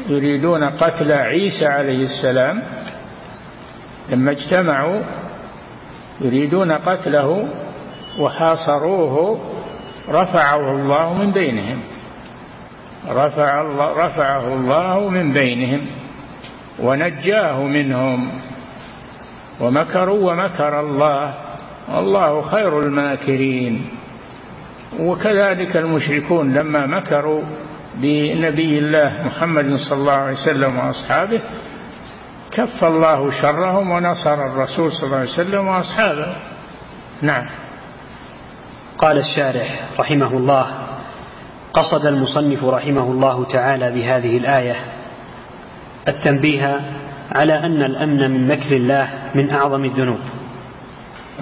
[0.08, 2.62] يريدون قتل عيسى عليه السلام
[4.10, 5.00] لما اجتمعوا
[6.20, 7.48] يريدون قتله
[8.18, 9.40] وحاصروه
[10.08, 11.80] رفعه الله من بينهم.
[13.08, 15.86] رفع الله رفعه الله من بينهم
[16.78, 18.32] ونجاه منهم
[19.60, 21.34] ومكروا ومكر الله.
[21.88, 23.86] والله خير الماكرين.
[25.00, 27.42] وكذلك المشركون لما مكروا
[27.94, 31.40] بنبي الله محمد صلى الله عليه وسلم وأصحابه
[32.50, 36.36] كف الله شرهم ونصر الرسول صلى الله عليه وسلم وأصحابه.
[37.22, 37.48] نعم.
[38.98, 40.66] قال الشارح رحمه الله
[41.72, 44.76] قصد المصنف رحمه الله تعالى بهذه الآية
[46.08, 46.80] التنبيه
[47.32, 50.20] على أن الأمن من مكر الله من أعظم الذنوب.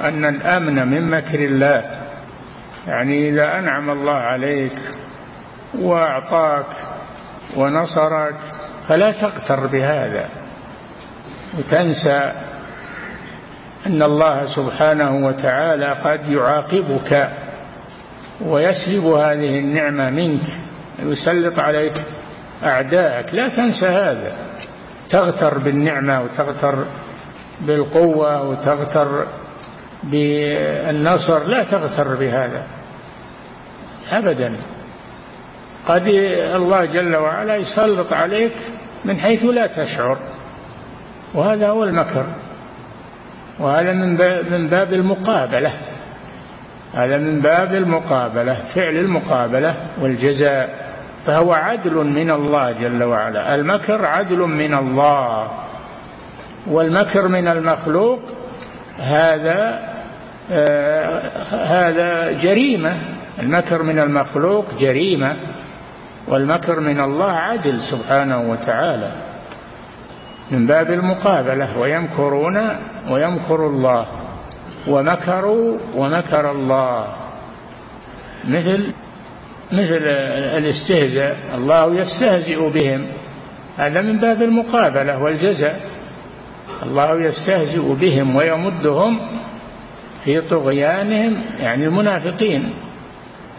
[0.01, 1.85] أن الأمن من مكر الله
[2.87, 4.79] يعني إذا أنعم الله عليك
[5.79, 6.67] وأعطاك
[7.57, 8.35] ونصرك.
[8.89, 10.29] فلا تغتر بهذا.
[11.59, 12.33] وتنسى
[13.87, 17.31] أن الله سبحانه وتعالى قد يعاقبك
[18.41, 20.43] ويسلب هذه النعمة منك
[21.03, 22.03] ويسلط عليك
[22.65, 23.35] أعداءك.
[23.35, 24.33] لا تنسى هذا.
[25.11, 26.85] تغتر بالنعمة وتغتر
[27.61, 29.27] بالقوة وتغتر
[30.03, 31.45] بالنصر.
[31.45, 32.67] لا تغتر بهذا.
[34.13, 34.57] أبدا.
[35.91, 36.07] قد
[36.57, 38.53] الله جل وعلا يسلط عليك
[39.05, 40.19] من حيث لا تشعر.
[41.35, 42.27] وهذا هو المكر.
[43.59, 45.73] وهذا من باب, من باب المقابلة.
[46.95, 50.91] هذا من باب المقابلة فعل المقابلة والجزاء.
[51.27, 53.55] فهو عدل من الله جل وعلا.
[53.55, 55.51] المكر عدل من الله.
[56.67, 58.21] والمكر من المخلوق
[58.99, 59.91] هذا
[60.53, 62.97] آه هذا جريمة.
[63.39, 65.37] المكر من المخلوق جريمة.
[66.29, 69.13] والمكر من الله عدل سبحانه وتعالى
[70.51, 72.57] من باب المقابلة ويمكرون
[73.11, 74.07] ويمكر الله.
[74.89, 77.07] ومكروا ومكر الله.
[78.45, 78.93] مثل
[79.73, 80.03] مثل
[80.59, 83.07] الاستهزاء الله يستهزئ بهم.
[83.77, 85.81] هذا من باب المقابلة والجزاء.
[86.83, 89.41] الله يستهزئ بهم ويمدهم
[90.25, 92.75] في طغيانهم يعني المنافقين.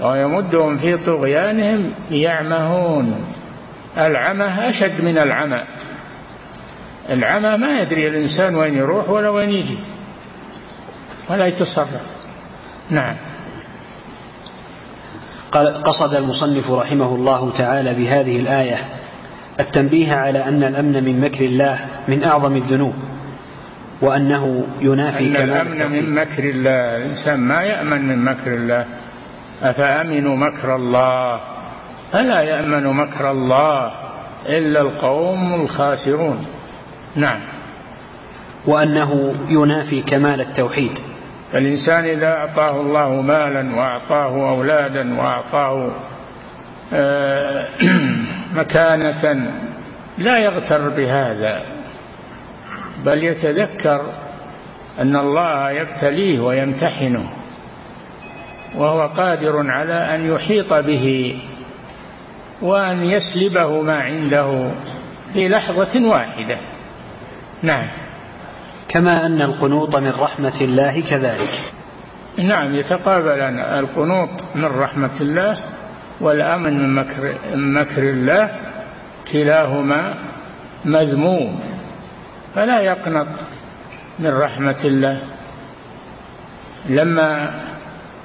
[0.02, 3.26] ويمدهم في طغيانهم يعمهون
[3.98, 5.64] العمى أشد من العمى.
[7.10, 9.78] العمى ما يدري الإنسان وين يروح ولا وين يجي
[11.30, 12.02] ولا يتصرف.
[12.90, 13.18] نعم.
[15.52, 18.86] قال قصد المصنف رحمه الله تعالى بهذه الآية
[19.60, 22.94] التنبيه على أن الأمن من مكر الله من أعظم الذنوب
[24.02, 28.86] وأنه ينافي أن الأمن من مكر الله الإنسان ما يأمن من مكر الله.
[29.64, 31.40] أفأمنوا مكر الله؟
[32.12, 33.92] فلا يأمن مكر الله
[34.46, 36.46] إلا القوم الخاسرون.
[37.16, 37.42] نعم.
[38.68, 40.98] وأنه ينافي كمال التوحيد.
[41.54, 45.92] الإنسان إذا أعطاه الله مالا وأعطاه أولادا وأعطاه
[46.94, 47.68] آه،
[48.60, 49.52] مكانة
[50.18, 51.64] لا يغتر بهذا
[53.06, 54.02] بل يتذكر
[55.00, 57.41] أن الله يبتليه ويمتحنه.
[58.76, 61.36] وهو قادر على أن يحيط به
[62.62, 64.72] وأن يسلبه ما عنده
[65.34, 66.58] في لحظة واحدة.
[67.64, 67.88] نعم.
[68.90, 71.74] كما أن القنوط من رحمة الله كذلك.
[72.38, 75.58] نعم يتقابلان القنوط من رحمة الله
[76.22, 78.52] والأمن من مكر, من مكر الله
[79.32, 80.14] كلاهما
[80.86, 81.60] مذموم
[82.56, 83.28] فلا يقنط
[84.20, 85.22] من رحمة الله.
[86.90, 87.54] لما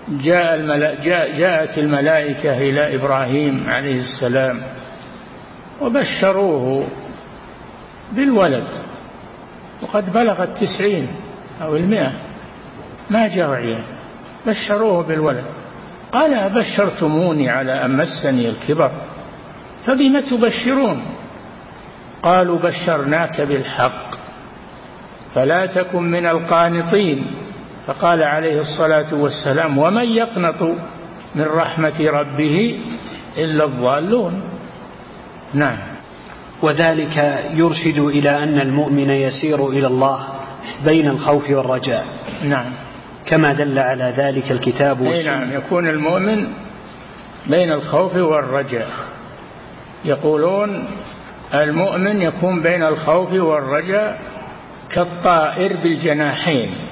[0.08, 4.62] جاء الملا جاء جاءت الملائكة إلى إبراهيم عليه السلام
[5.80, 6.86] وبشروه
[8.12, 8.68] بالولد.
[9.82, 11.08] وقد بلغ التسعين
[11.62, 12.12] أو المئة.
[13.10, 13.82] ما جاء عيال
[14.46, 15.44] بشروه بالولد.
[16.12, 18.90] قال أبشرتموني على أن مسني الكبر؟
[19.86, 21.02] فبم تبشرون؟
[22.22, 24.16] قالوا بشرناك بالحق.
[25.34, 27.26] فلا تكن من القانطين.
[27.86, 30.62] فقال عليه الصلاة والسلام ومن يقنط
[31.34, 32.78] من رحمة ربه
[33.38, 34.42] إلا الضالون؟
[35.54, 35.78] نعم.
[36.62, 37.16] وذلك
[37.54, 40.26] يرشد إلى أن المؤمن يسير إلى الله
[40.84, 42.06] بين الخوف والرجاء.
[42.42, 42.72] نعم.
[43.26, 45.38] كما دل على ذلك الكتاب والسنة.
[45.38, 46.46] نعم يكون المؤمن
[47.46, 48.90] بين الخوف والرجاء.
[50.04, 50.88] يقولون
[51.54, 54.20] المؤمن يكون بين الخوف والرجاء
[54.90, 56.85] كالطائر بالجناحين.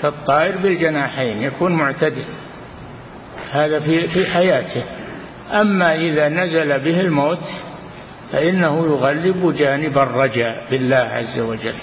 [0.00, 2.24] كالطائر بالجناحين يكون معتدل.
[3.52, 4.84] هذا في في حياته.
[5.52, 7.44] أما إذا نزل به الموت
[8.32, 11.74] فإنه يغلب جانب الرجاء بالله عز وجل.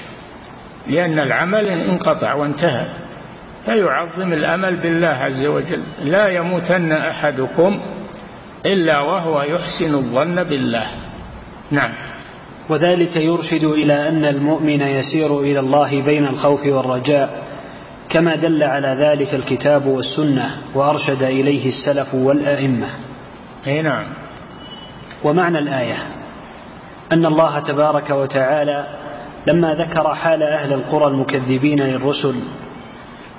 [0.87, 2.85] لأن العمل انقطع وانتهى
[3.65, 5.83] فيعظم الأمل بالله عز وجل.
[6.03, 7.81] لا يموتن أحدكم
[8.65, 10.87] إلا وهو يحسن الظن بالله.
[11.71, 11.93] نعم.
[12.69, 17.44] وذلك يرشد إلى أن المؤمن يسير إلى الله بين الخوف والرجاء.
[18.09, 22.87] كما دل على ذلك الكتاب والسنة وأرشد إليه السلف والأئمة.
[23.67, 24.07] أي نعم.
[25.23, 25.97] ومعنى الآية
[27.11, 28.87] أن الله تبارك وتعالى
[29.47, 32.35] لما ذكر حال أهل القرى المكذبين للرسل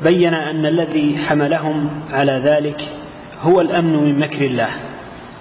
[0.03, 2.80] بين أن الذي حملهم على ذلك
[3.40, 4.70] هو الأمن من مكر الله.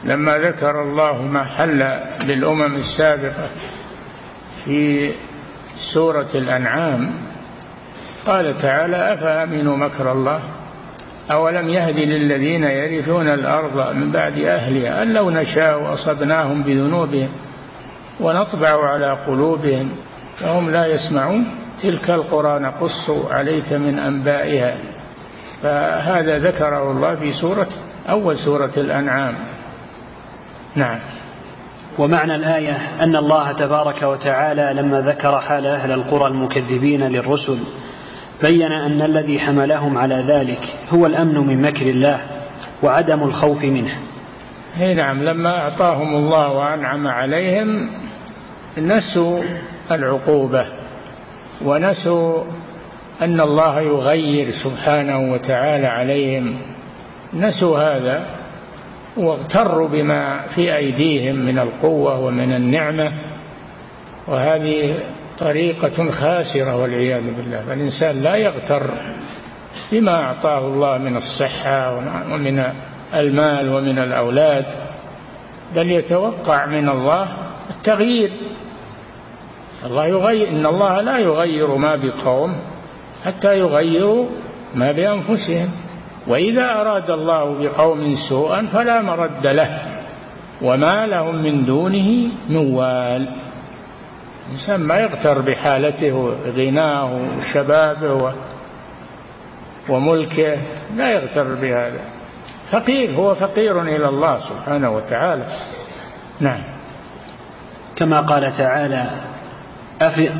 [0.04, 1.80] لما ذكر الله ما حل
[2.28, 3.50] بالأمم السابقة
[4.66, 5.12] في
[5.94, 7.12] سورة الأنعام
[8.26, 10.40] قال تعالى أفأمنوا مكر الله؟
[11.32, 17.30] أولم يهد للذين يرثون الأرض من بعد أهلها أن لو نشاء أصبناهم بذنوبهم
[18.20, 19.90] ونطبع على قلوبهم
[20.40, 21.46] فهم لا يسمعون.
[21.84, 24.78] تلك القرى نقص عليك من أنبائها.
[25.64, 27.68] فهذا ذكره الله في سورة
[28.10, 29.36] أول سورة الأنعام.
[30.76, 31.00] نعم.
[32.00, 37.60] ومعنى الآية أن الله تبارك وتعالى لما ذكر حال أهل القرى المكذبين للرسل
[38.42, 40.60] بين أن الذي حملهم على ذلك
[40.90, 42.22] هو الأمن من مكر الله
[42.84, 44.00] وعدم الخوف منه.
[44.82, 47.90] اي نعم لما أعطاهم الله وأنعم عليهم
[48.78, 49.44] نسوا
[49.92, 50.66] العقوبة
[51.62, 52.44] ونسوا
[53.22, 56.58] أن الله يغير سبحانه وتعالى عليهم.
[57.34, 58.26] نسوا هذا
[59.18, 63.12] واغتروا بما في أيديهم من القوة ومن النعمة.
[64.28, 64.96] وهذه
[65.40, 67.60] طريقة خاسرة والعياذ بالله.
[67.60, 68.92] فالإنسان لا يغتر
[69.92, 71.96] بما أعطاه الله من الصحة
[72.32, 72.64] ومن
[73.14, 74.66] المال ومن الأولاد
[75.76, 77.28] بل يتوقع من الله
[77.70, 78.32] التغيير.
[79.86, 82.56] الله يغير إن الله لا يغير ما بقوم
[83.24, 84.28] حتى يغيروا
[84.76, 85.70] ما بأنفسهم.
[86.28, 89.80] وإذا أراد الله بقوم سوءا فلا مرد له
[90.62, 93.45] وما لهم من دونه من وال.
[94.48, 98.34] الإنسان ما يغتر بحالته وغناه وشبابه
[99.90, 100.62] وملكه
[100.96, 102.00] لا يغتر بهذا.
[102.72, 105.48] فقير هو فقير إلى الله سبحانه وتعالى.
[106.40, 106.64] نعم.
[107.96, 109.10] كما قال تعالى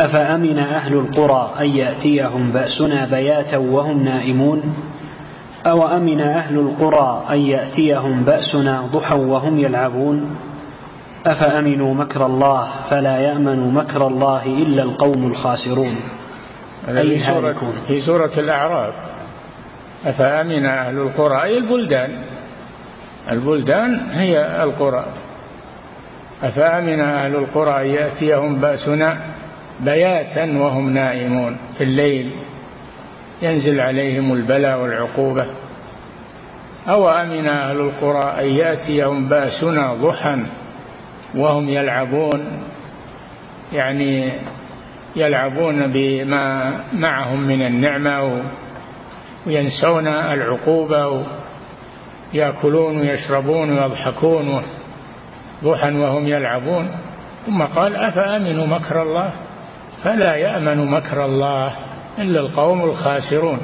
[0.02, 4.76] أفأمن أهل القرى أن يأتيهم بأسنا بياتا وهم نائمون؟
[5.66, 10.36] أو أمن أهل القرى أن يأتيهم بأسنا ضحى وهم يلعبون؟
[11.26, 15.96] أفأمنوا مكر الله فلا يأمن مكر الله إلا القوم الخاسرون؟
[16.88, 18.94] أي في سورة, في سورة الأعراف.
[20.06, 22.12] أفأمن أهل القرى؟ أي البلدان.
[23.32, 25.06] البلدان هي القرى.
[26.44, 29.18] أفأمن أهل القرى أن يأتيهم بأسنا
[29.80, 32.32] بياتا وهم نائمون في الليل.
[33.42, 35.46] ينزل عليهم البلاء والعقوبة.
[36.88, 40.46] أو أمن أهل القرى أن يأتيهم بأسنا ضحى
[41.36, 42.62] وهم يلعبون
[43.74, 44.42] يعني
[45.16, 48.44] يلعبون بما معهم من النعمة
[49.48, 51.24] وينسون العقوبة
[52.34, 54.62] ويأكلون ويشربون ويضحكون
[55.64, 56.90] ضحى وهم يلعبون.
[57.46, 59.32] ثم قال أفأمنوا مكر الله؟
[60.04, 61.72] فلا يأمن مكر الله
[62.20, 63.60] إلا القوم الخاسرون.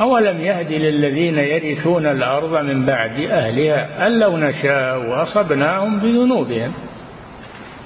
[0.00, 6.72] أولم يهد للذين يرثون الأرض من بعد أهلها أن لو نشاء وأصبناهم بذنوبهم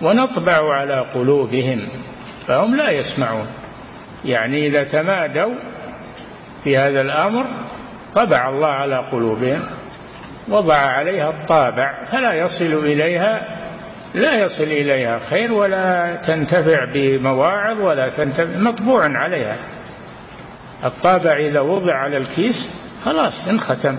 [0.02, 1.80] ونطبع على قلوبهم
[2.46, 3.46] فهم لا يسمعون.
[4.24, 5.54] يعني إذا تمادوا
[6.64, 7.46] في هذا الأمر
[8.14, 9.66] طبع الله على قلوبهم
[10.48, 13.58] وضع عليها الطابع فلا يصل إليها
[14.14, 19.56] لا يصل إليها خير ولا تنتفع بمواعظ ولا تنتفع مطبوع عليها.
[20.84, 22.54] الطابع إذا وضع على الكيس
[23.04, 23.96] خلاص انختم.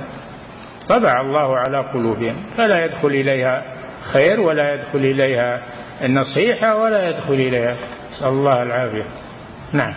[0.89, 2.45] طبع الله على قلوبهم.
[2.57, 3.63] فلا يدخل إليها
[4.13, 5.61] خير ولا يدخل إليها
[6.03, 7.75] النصيحة ولا يدخل إليها.
[8.11, 9.05] نسأل الله العافية.
[9.73, 9.93] نعم.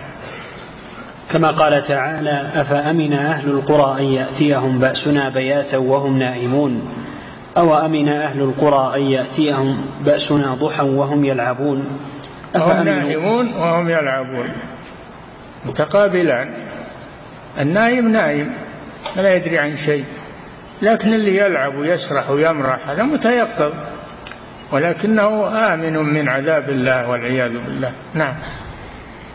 [1.32, 6.94] كما قال تعالى أفأمن أهل القرى أن يأتيهم بأسنا بياتا وهم نائمون؟
[7.58, 11.98] أو أمن أهل القرى أن يأتيهم بأسنا ضحى وهم يلعبون؟
[12.54, 14.48] وهم نائمون وهم يلعبون.
[15.64, 16.54] متقابلان.
[17.60, 18.52] النايم نايم
[19.16, 20.04] لا يدري عن شيء
[20.82, 23.72] لكن اللي يلعب ويسرح ويمرح هذا متيقظ
[24.72, 27.92] ولكنه آمن من عذاب الله والعياذ بالله.
[28.14, 28.34] نعم.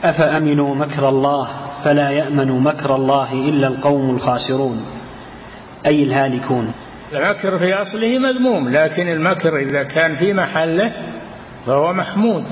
[0.04, 1.48] أفأمنوا مكر الله
[1.84, 4.86] فلا يأمن مكر الله إلا القوم الخاسرون
[5.86, 6.72] أي الهالكون.
[7.14, 10.92] المكر في أصله مذموم لكن المكر إذا كان في محله
[11.66, 12.46] فهو محمود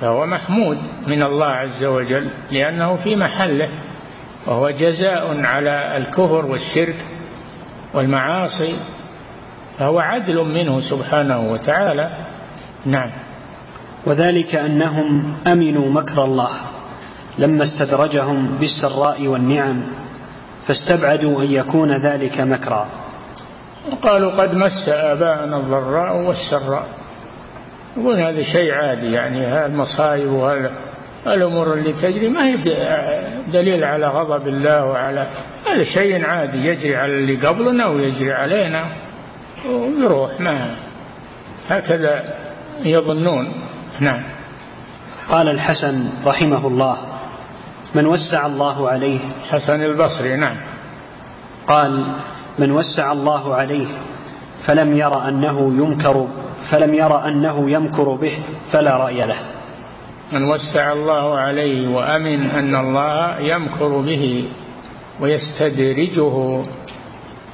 [0.00, 3.68] فهو محمود من الله عز وجل لأنه في محله.
[4.50, 6.96] وهو جزاء على الكفر والشرك
[7.94, 8.76] والمعاصي
[9.78, 12.26] فهو عدل منه سبحانه وتعالى.
[12.86, 13.10] نعم.
[14.06, 16.50] وذلك أنهم أمنوا مكر الله
[17.38, 19.82] لما استدرجهم بالسراء والنعم
[20.66, 22.86] فاستبعدوا أن يكون ذلك مكرا.
[23.92, 26.88] وقالوا قد مس آباءنا الضراء والسراء.
[27.96, 30.70] يقول هذا شيء عادي يعني المصائب وهذا
[31.26, 32.56] الأمور اللي تجري ما هي
[33.52, 35.26] دليل على غضب الله وعلى
[35.66, 38.84] هذا شيء عادي يجري على اللي قبلنا ويجري علينا.
[39.68, 40.76] ويروح ما
[41.68, 42.34] هكذا
[42.84, 43.52] يظنون.
[44.00, 44.22] نعم.
[45.30, 46.96] قال الحسن رحمه الله
[47.94, 50.56] من وسع الله عليه حسن البصري نعم.
[51.68, 52.16] قال
[52.58, 53.86] من وسع الله عليه
[54.66, 56.28] فلم ير أنه ينكر
[56.70, 58.38] فلم ير أنه يمكر به
[58.72, 59.59] فلا رأي له.
[60.32, 64.48] من وسع الله عليه وأمن أن الله يمكر به
[65.20, 66.64] ويستدرجه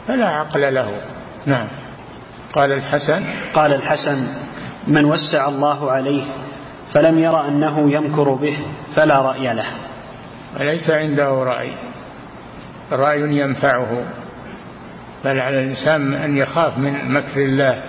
[0.09, 1.01] فلا عقل له.
[1.47, 1.69] نعم.
[2.53, 3.25] قال الحسن.
[3.55, 4.27] قال الحسن
[4.89, 6.25] من وسع الله عليه
[6.93, 8.59] فلم ير أنه يمكر به
[8.97, 9.67] فلا رأي له.
[10.61, 11.71] وليس عنده رأي.
[12.93, 14.05] رأي ينفعه.
[15.25, 17.83] بل على الإنسان أن يخاف من مكر الله.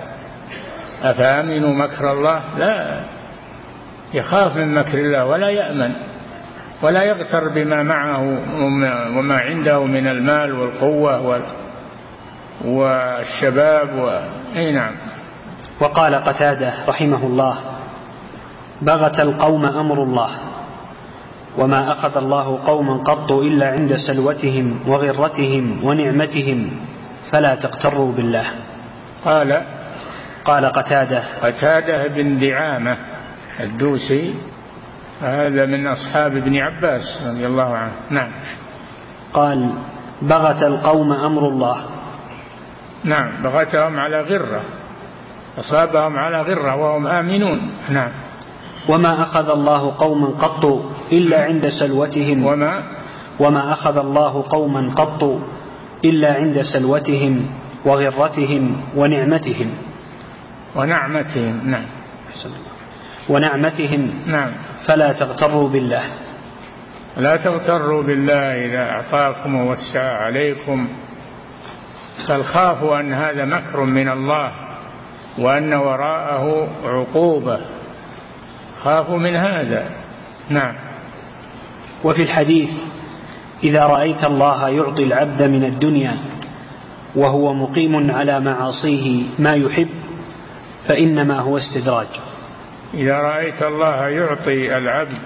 [1.03, 2.99] أفأمنوا مكر الله؟ لا.
[4.13, 5.93] يخاف من مكر الله ولا يأمن
[6.81, 8.21] ولا يغتر بما معه
[9.17, 11.41] وما عنده من المال والقوة
[12.65, 14.09] والشباب و...
[14.55, 14.95] أي نعم.
[15.81, 17.57] وقال قتادة رحمه الله
[18.81, 20.29] بغت القوم أمر الله
[21.57, 26.71] وما أخذ الله قوما قط إلا عند سلوتهم وغرتهم ونعمتهم
[27.31, 28.45] فلا تغتروا بالله.
[29.25, 29.65] قال
[30.45, 32.97] قال قتادة قتادة بن دعامة
[33.59, 34.35] الدوسي.
[35.21, 37.93] هذا من أصحاب ابن عباس رضي الله عنه.
[38.09, 38.31] نعم.
[39.33, 39.69] قال
[40.21, 41.77] بغت القوم أمر الله.
[43.03, 44.63] نعم بغتهم على غرة.
[45.57, 47.71] أصابهم على غرة وهم آمنون.
[47.89, 48.11] نعم.
[48.89, 50.65] وما أخذ الله قوما قط
[51.11, 52.45] إلا عند سلوتهم.
[52.45, 52.83] وما؟
[53.39, 55.41] وما أخذ الله قوما قط
[56.05, 57.49] إلا عند سلوتهم
[57.85, 59.69] وغرتهم ونعمتهم.
[60.75, 61.69] ونعمتهم.
[61.69, 61.85] نعم.
[63.29, 64.51] ونعمتهم نعم.
[64.85, 66.03] فلا تغتروا بالله.
[67.17, 70.87] لا تغتروا بالله إذا أعطاكم ووسع عليكم.
[72.29, 74.51] بل خافوا أن هذا مكر من الله
[75.37, 77.59] وأن وراءه عقوبة.
[78.83, 79.89] خافوا من هذا.
[80.49, 80.75] نعم.
[82.03, 82.69] وفي الحديث
[83.63, 86.17] إذا رأيت الله يعطي العبد من الدنيا
[87.15, 89.89] وهو مقيم على معاصيه ما يحب
[90.87, 92.07] فإنما هو استدراج.
[92.93, 95.21] إذا رأيت الله يعطي العبد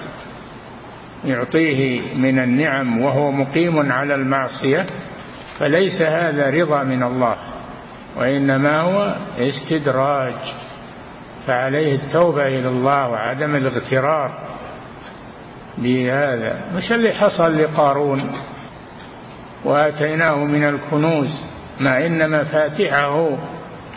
[1.25, 4.85] يعطيه من النعم وهو مقيم على المعصية
[5.59, 7.35] فليس هذا رضا من الله
[8.15, 10.33] وإنما هو استدراج
[11.47, 14.31] فعليه التوبة إلى الله وعدم الاغترار
[15.77, 16.61] بهذا.
[16.73, 18.31] مش اللي حصل لقارون
[19.65, 21.45] وآتيناه من الكنوز
[21.79, 23.37] مع إن مفاتحه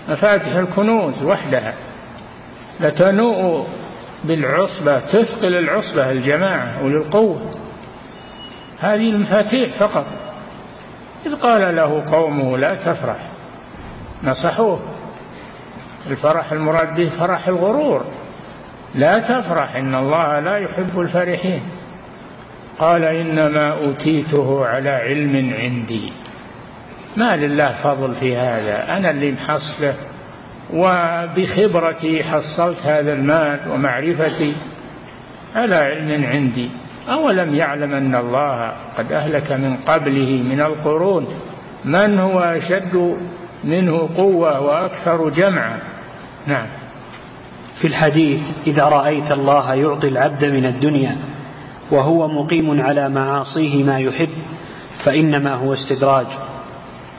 [0.08, 1.74] مفاتح الكنوز وحدها.
[2.80, 3.66] لتنوء
[4.24, 7.50] بالعصبة تثقل العصبة الجماعة أولي القوة
[8.80, 10.06] هذه المفاتيح فقط.
[11.26, 13.18] إذ قال له قومه لا تفرح
[14.24, 14.80] نصحوه.
[16.06, 18.04] الفرح المراد به فرح الغرور.
[18.94, 21.62] لا تفرح إن الله لا يحب الفرحين.
[22.78, 26.12] قال إنما أوتيته على علم عندي.
[27.16, 30.13] ما لله فضل في هذا؟ أنا اللي محصله.
[30.72, 34.54] وبخبرتي حصلت هذا المال ومعرفتي
[35.54, 36.70] على علم عندي.
[37.08, 41.26] أولم يعلم أن الله قد أهلك من قبله من القرون؟
[41.84, 43.16] من هو أشد
[43.64, 45.78] منه قوة وأكثر جمعا؟
[46.46, 46.66] نعم.
[47.80, 51.16] في الحديث إذا رأيت الله يعطي العبد من الدنيا
[51.90, 54.28] وهو مقيم على معاصيه ما يحب
[55.04, 56.26] فإنما هو استدراج.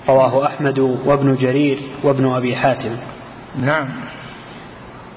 [0.10, 2.98] رواه أحمد وابن جرير وابن أبي حاتم.
[3.60, 3.88] نعم.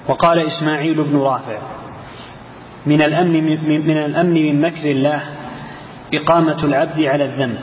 [0.07, 1.59] وقال إسماعيل بن رافع
[2.85, 3.43] من الأمن
[3.87, 5.21] من الأمن من مكر الله
[6.13, 7.59] إقامة العبد على الذنب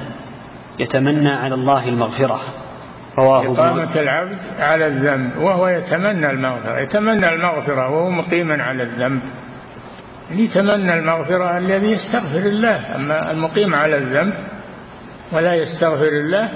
[0.78, 2.40] يتمنى على الله المغفرة.
[3.18, 9.22] رواه إقامة العبد على الذنب وهو يتمنى المغفرة يتمنى المغفرة وهو مقيما على الذنب.
[10.30, 14.34] يتمنى المغفرة الذي يستغفر الله أما المقيم على الذنب
[15.32, 16.50] ولا يستغفر الله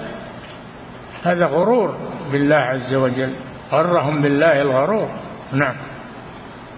[1.22, 1.96] هذا غرور
[2.32, 3.34] بالله عز وجل.
[3.72, 5.08] غرهم بالله الغرور.
[5.52, 5.76] نعم.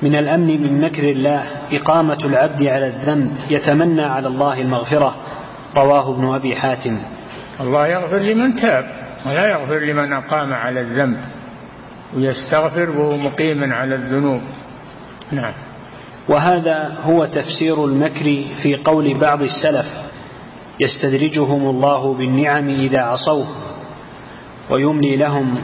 [0.02, 5.16] من الأمن من مكر الله إقامة العبد على الذنب يتمنى على الله المغفرة.
[5.76, 6.98] رواه ابن أبي حاتم.
[7.60, 8.84] الله يغفر لمن تاب
[9.26, 11.16] ولا يغفر لمن أقام على الذنب
[12.16, 14.40] ويستغفر وهو مقيم على الذنوب.
[15.32, 15.54] نعم.
[16.28, 19.86] وهذا هو تفسير المكر في قول بعض السلف.
[20.80, 23.46] يستدرجهم الله بالنعم إذا عصوه
[24.70, 25.58] ويملي لهم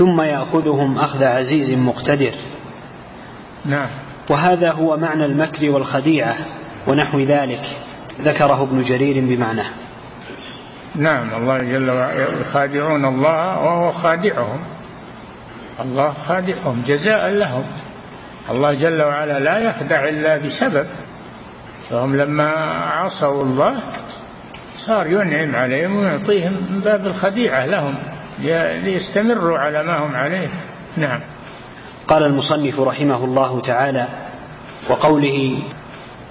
[0.00, 2.32] ثم يأخذهم أخذ عزيز مقتدر.
[3.64, 3.88] نعم.
[4.30, 6.36] وهذا هو معنى المكر والخديعة
[6.86, 7.62] ونحو ذلك
[8.20, 9.70] ذكره ابن جرير بمعناه.
[10.96, 14.60] نعم الله جل وعلا يخادعون الله وهو خادعهم.
[15.80, 17.64] الله خادعهم جزاء لهم.
[18.50, 20.86] الله جل وعلا لا يخدع إلا بسبب.
[21.90, 22.50] فهم لما
[22.84, 23.80] عصوا الله
[24.86, 28.19] صار ينعم عليهم ويعطيهم من باب الخديعة لهم.
[28.84, 30.48] ليستمروا على ما هم عليه.
[30.96, 31.20] نعم.
[32.08, 34.08] قال المصنف رحمه الله تعالى
[34.90, 35.62] وقوله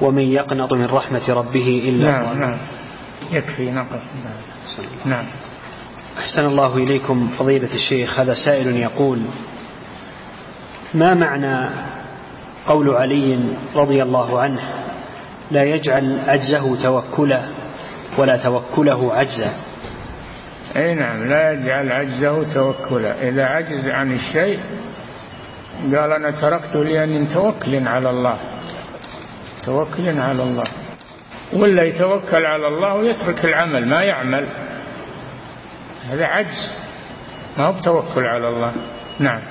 [0.02, 2.58] ومن يقنط من رحمة ربه إلا نعم نعم.
[3.32, 4.00] يكفي نقل
[5.06, 5.26] نعم.
[6.18, 8.20] أحسن الله إليكم فضيلة الشيخ.
[8.20, 9.22] هذا سائل يقول
[10.94, 11.76] ما معنى
[12.68, 14.60] قول علي رضي الله عنه
[15.52, 17.42] لا يجعل عجزه توكلا
[18.18, 19.54] ولا توكله عجزا
[20.78, 23.30] اي نعم لا يجعل عجزه توكلا.
[23.30, 24.60] إذا عجز عن الشيء
[25.84, 28.38] قال أنا تركته لأني متوكل على الله.
[29.66, 30.68] توكل على الله.
[31.54, 34.52] ولا يتوكل على الله ويترك العمل ما يعمل.
[36.10, 36.72] هذا عجز.
[37.58, 38.72] ما هو بتوكل على الله.
[39.20, 39.42] نعم.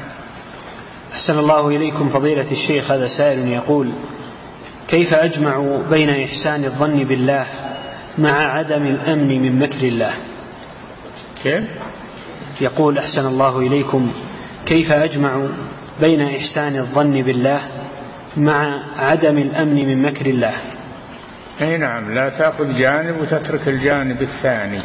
[1.12, 3.89] أحسن الله إليكم فضيلة الشيخ هذا سائل يقول
[4.89, 7.47] كيف أجمع بين إحسان الظن بالله
[8.19, 10.14] مع عدم الأمن من مكر الله؟
[11.43, 11.64] كيف؟
[12.61, 14.12] يقول أحسن الله إليكم.
[14.66, 15.47] كيف أجمع
[16.01, 17.61] بين إحسان الظن بالله
[18.36, 20.55] مع عدم الأمن من مكر الله؟
[21.61, 24.80] أي نعم لا تأخذ جانب وتترك الجانب الثاني.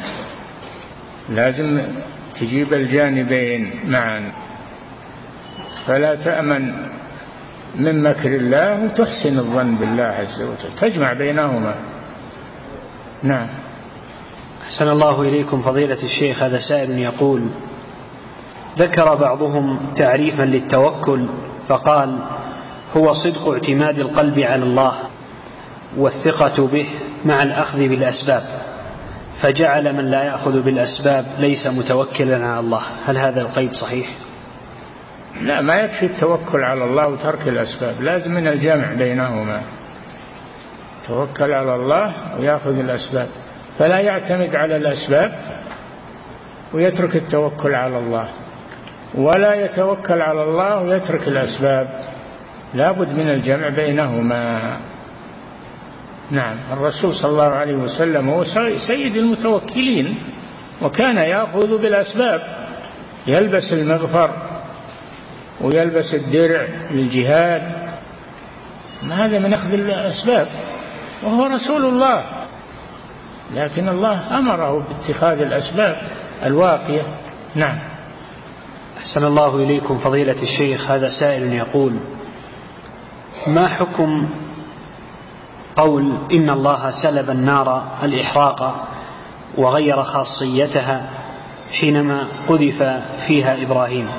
[1.30, 1.82] لازم
[2.36, 4.32] تجيب الجانبين معا.
[5.88, 6.74] فلا تأمن
[7.76, 10.76] من مكر الله وتحسن الظن بالله عز وجل.
[10.82, 11.76] تجمع بينهما.
[13.24, 13.48] نعم.
[14.74, 17.50] أحسن الله إليكم فضيلة الشيخ هذا سائل يقول
[18.78, 21.26] ذكر بعضهم تعريفا للتوكل
[21.68, 22.20] فقال
[22.98, 24.94] هو صدق اعتماد القلب على الله
[25.98, 26.90] والثقة به
[27.26, 28.44] مع الأخذ بالأسباب
[29.42, 34.10] فجعل من لا يأخذ بالأسباب ليس متوكلا على الله هل هذا القيد صحيح؟
[35.42, 39.62] لا ما يكفي التوكل على الله وترك الأسباب لازم من الجمع بينهما
[41.08, 43.43] توكل على الله ويأخذ الأسباب
[43.80, 45.32] فلا يعتمد على الأسباب
[46.74, 48.28] ويترك التوكل على الله.
[49.16, 51.88] ولا يتوكل على الله ويترك الأسباب.
[52.74, 54.78] لابد من الجمع بينهما.
[56.32, 58.44] نعم الرسول صلى الله عليه وسلم هو
[58.88, 60.18] سيد المتوكلين
[60.82, 62.42] وكان يأخذ بالأسباب.
[63.28, 64.32] يلبس المغفر
[65.62, 67.62] ويلبس الدرع للجهاد.
[69.12, 70.48] هذا من أخذ الأسباب.
[71.24, 72.43] وهو رسول الله.
[73.56, 75.98] لكن الله أمره باتخاذ الأسباب
[76.44, 77.02] الواقية.
[77.56, 77.80] نعم.
[78.98, 81.94] أحسن الله إليكم فضيلة الشيخ هذا سائل يقول
[83.48, 84.30] ما حكم
[85.76, 88.88] قول إن الله سلب النار الإحراق
[89.58, 91.10] وغير خاصيتها
[91.80, 92.84] حينما قذف
[93.28, 94.10] فيها إبراهيم؟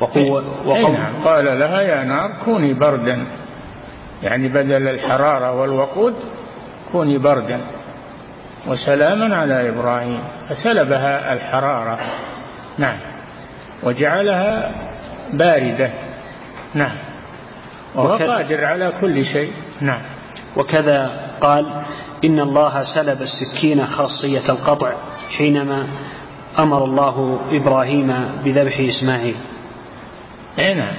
[0.00, 1.22] وقوة وقوة نعم.
[1.24, 3.26] قال لها يا نار كوني بردا.
[4.22, 6.14] يعني بدل الحرارة والوقود
[6.92, 7.60] كوني بردا.
[8.66, 10.20] وسلاما على إبراهيم.
[10.48, 11.98] فسلبها الحرارة.
[12.78, 12.98] نعم.
[13.82, 14.72] وجعلها
[15.32, 15.90] باردة.
[16.74, 16.96] نعم.
[17.94, 19.52] وهو قادر على كل شيء.
[19.80, 20.02] نعم.
[20.56, 21.66] وكذا قال
[22.24, 24.92] إن الله سلب السكين خاصية القطع
[25.38, 25.86] حينما
[26.58, 29.36] أمر الله إبراهيم بذبح إسماعيل.
[30.62, 30.94] أي نعم.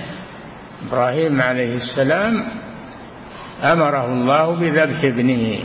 [0.88, 2.48] إبراهيم عليه السلام
[3.64, 5.60] أمره الله بذبح ابنه.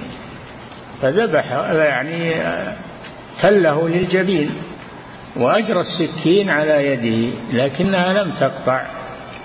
[1.02, 2.34] فذبح يعني
[3.42, 4.50] تله للجبين
[5.36, 8.82] وأجرى السكين على يده لكنها لم تقطع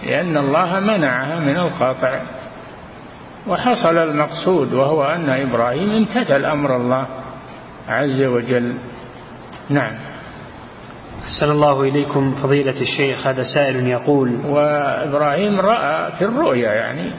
[0.07, 2.21] لأن الله منعها من القطع.
[3.47, 7.07] وحصل المقصود وهو أن إبراهيم امتثل أمر الله
[7.87, 8.73] عز وجل.
[9.69, 9.93] نعم.
[11.23, 17.11] أحسن الله إليكم فضيلة الشيخ هذا سائل يقول وإبراهيم رأى في الرؤيا يعني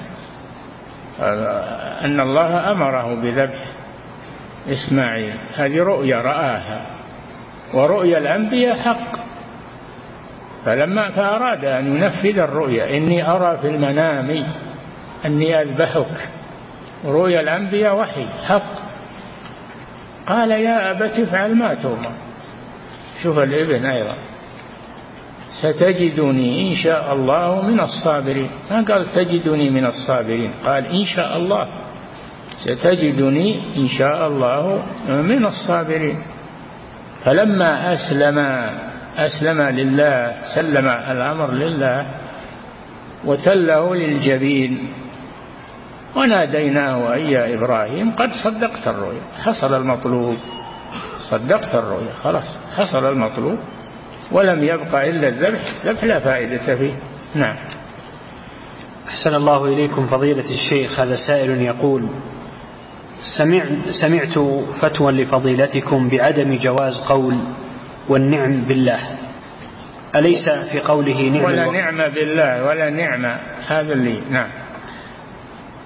[2.05, 3.64] أن الله أمره بذبح
[4.68, 5.34] إسماعيل.
[5.54, 6.86] هذه رؤيا رآها
[7.74, 9.22] ورؤيا الأنبياء حق.
[10.64, 14.46] فلما فأراد أن ينفذ الرؤيا إني أرى في المنام
[15.24, 16.28] أني أذبحك.
[17.04, 18.82] رؤيا الأنبياء وحي حق.
[20.26, 22.12] قال يا أبت افعل ما تؤمر.
[23.22, 24.14] شوف الإبن أيضا.
[25.62, 28.50] ستجدني إن شاء الله من الصابرين.
[28.70, 31.68] ما قال تجدني من الصابرين؟ قال إن شاء الله.
[32.64, 36.22] ستجدني إن شاء الله من الصابرين.
[37.24, 38.38] فلما أسلم
[39.16, 42.06] أسلم لله سلم الأمر لله
[43.24, 44.92] وتله للجبين
[46.16, 49.22] وناديناه أي يا إبراهيم قد صدقت الرؤيا.
[49.38, 50.36] حصل المطلوب.
[51.30, 52.12] صدقت الرؤيا.
[52.22, 53.58] خلاص حصل المطلوب.
[54.32, 55.86] ولم يبقى إلا الذبح.
[55.86, 56.94] ذبح لا فائدة فيه.
[57.34, 57.56] نعم.
[59.08, 61.00] أحسن الله إليكم فضيلة الشيخ.
[61.00, 62.08] هذا سائل يقول
[63.91, 64.39] سمعت
[64.81, 67.37] فتوى لفضيلتكم بعدم جواز قول
[68.09, 68.99] والنعم بالله.
[70.16, 74.51] أليس في قوله نعم ولا نعم بالله ولا نعمة هذا اللي نعم.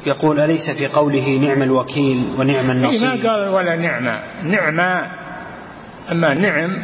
[0.07, 5.03] يقول أليس في قوله نعم الوكيل ونعم النصير ما قال ولا نعمة نعمة
[6.12, 6.78] أما نعم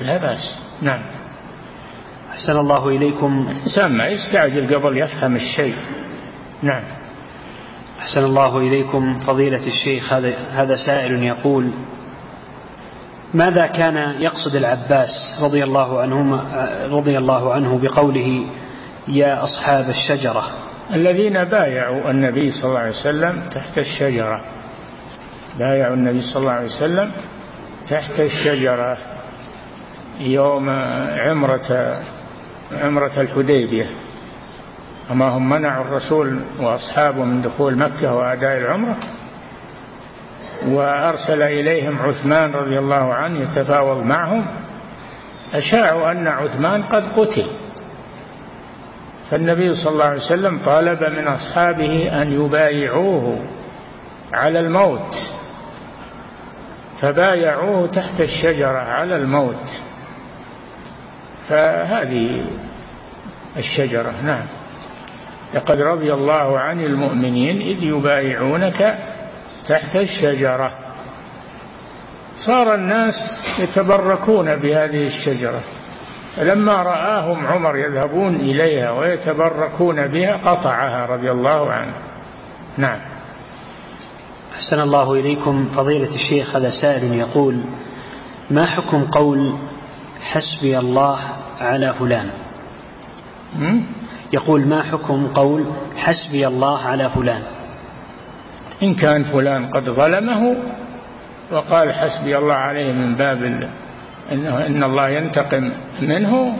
[0.00, 0.60] لا بأس.
[0.82, 1.02] نعم.
[2.30, 3.54] أحسن الله إليكم.
[3.64, 5.74] سمع يستعجل قبل يفهم الشيء.
[6.62, 6.82] نعم.
[7.98, 10.12] أحسن الله إليكم فضيلة الشيخ.
[10.12, 11.70] هذا هذا سائل يقول
[13.34, 16.40] ماذا كان يقصد العباس رضي الله عنهما
[16.90, 18.46] رضي الله عنه بقوله
[19.08, 20.44] يا أصحاب الشجرة؟
[20.94, 24.40] الذين بايعوا النبي صلى الله عليه وسلم تحت الشجرة.
[25.58, 27.10] بايعوا النبي صلى الله عليه وسلم
[27.90, 28.98] تحت الشجرة
[30.20, 30.70] يوم
[31.28, 31.98] عمرة
[32.72, 33.86] عمرة الحديبية.
[35.10, 38.96] أما هم منعوا الرسول وأصحابه من دخول مكة وأداء العمرة.
[40.68, 44.46] وأرسل إليهم عثمان رضي الله عنه يتفاوض معهم.
[45.54, 47.46] أشاعوا أن عثمان قد قتل.
[49.30, 53.38] فالنبي صلى الله عليه وسلم طالب من أصحابه أن يبايعوه
[54.32, 55.14] على الموت.
[57.00, 59.68] فبايعوه تحت الشجرة على الموت.
[61.48, 62.44] فهذه
[63.56, 64.46] الشجرة نعم.
[65.54, 68.98] لقد رضي الله عن المؤمنين إذ يبايعونك
[69.66, 70.72] تحت الشجرة.
[72.46, 73.14] صار الناس
[73.58, 75.60] يتبركون بهذه الشجرة.
[76.36, 81.92] فلما رآهم عمر يذهبون إليها ويتبركون بها قطعها رضي الله عنه.
[82.78, 83.00] نعم.
[84.54, 87.60] أحسن الله إليكم فضيلة الشيخ هذا سائل يقول
[88.50, 89.58] ما حكم قول
[90.20, 91.18] حسبي الله
[91.60, 92.30] على فلان؟
[94.32, 95.64] يقول ما حكم قول
[95.96, 97.42] حسبي الله على فلان؟
[98.82, 100.56] إن كان فلان قد ظلمه
[101.52, 103.42] وقال حسبي الله عليه من باب
[104.32, 105.72] إنه إن الله ينتقم
[106.02, 106.56] منه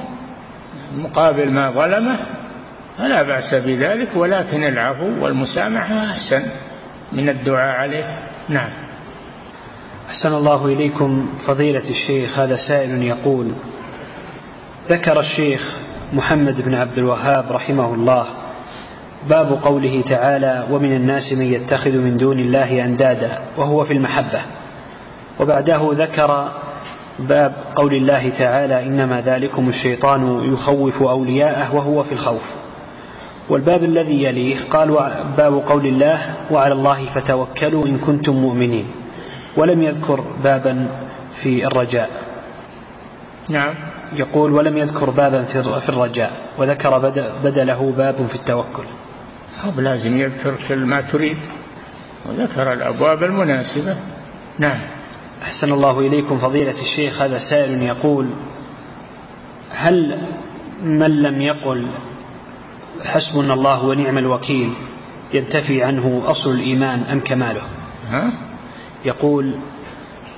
[0.97, 2.19] مقابل ما ظلمه
[2.99, 6.43] فلا بأس بذلك ولكن العفو والمسامحة أحسن
[7.13, 8.19] من الدعاء عليه.
[8.49, 8.71] نعم.
[10.09, 13.53] أحسن الله إليكم فضيلة الشيخ هذا سائل يقول
[14.89, 18.27] ذكر الشيخ محمد بن عبد الوهاب رحمه الله.
[19.29, 24.41] باب قوله تعالى ومن الناس من يتخذ من دون الله أندادا وهو في المحبة.
[25.41, 26.53] وبعده ذكر
[27.19, 32.43] باب قول الله تعالى إنما ذلكم الشيطان يخوف أولياءه وهو في الخوف
[33.49, 34.89] والباب الذي يليه قال
[35.37, 38.87] باب قول الله وعلى الله فتوكلوا إن كنتم مؤمنين
[39.59, 40.89] ولم يذكر بابا
[41.43, 42.11] في الرجاء.
[43.51, 43.75] نعم.
[44.13, 45.43] يقول ولم يذكر بابا
[45.81, 46.99] في الرجاء وذكر
[47.45, 48.85] بدله باب في التوكل.
[49.61, 51.39] هو لازم يذكر كل ما تريد.
[52.27, 53.97] وذكر الأبواب المناسبة.
[54.59, 54.81] نعم.
[55.43, 58.31] أحسن الله إليكم فضيلة الشيخ هذا سائل يقول
[59.71, 60.19] هل
[60.83, 61.89] من لم يقل
[63.05, 64.73] حسبنا الله ونعم الوكيل
[65.35, 67.63] ينتفي عنه أصل الإيمان أم كماله؟
[68.09, 68.33] ها؟
[69.05, 69.55] يقول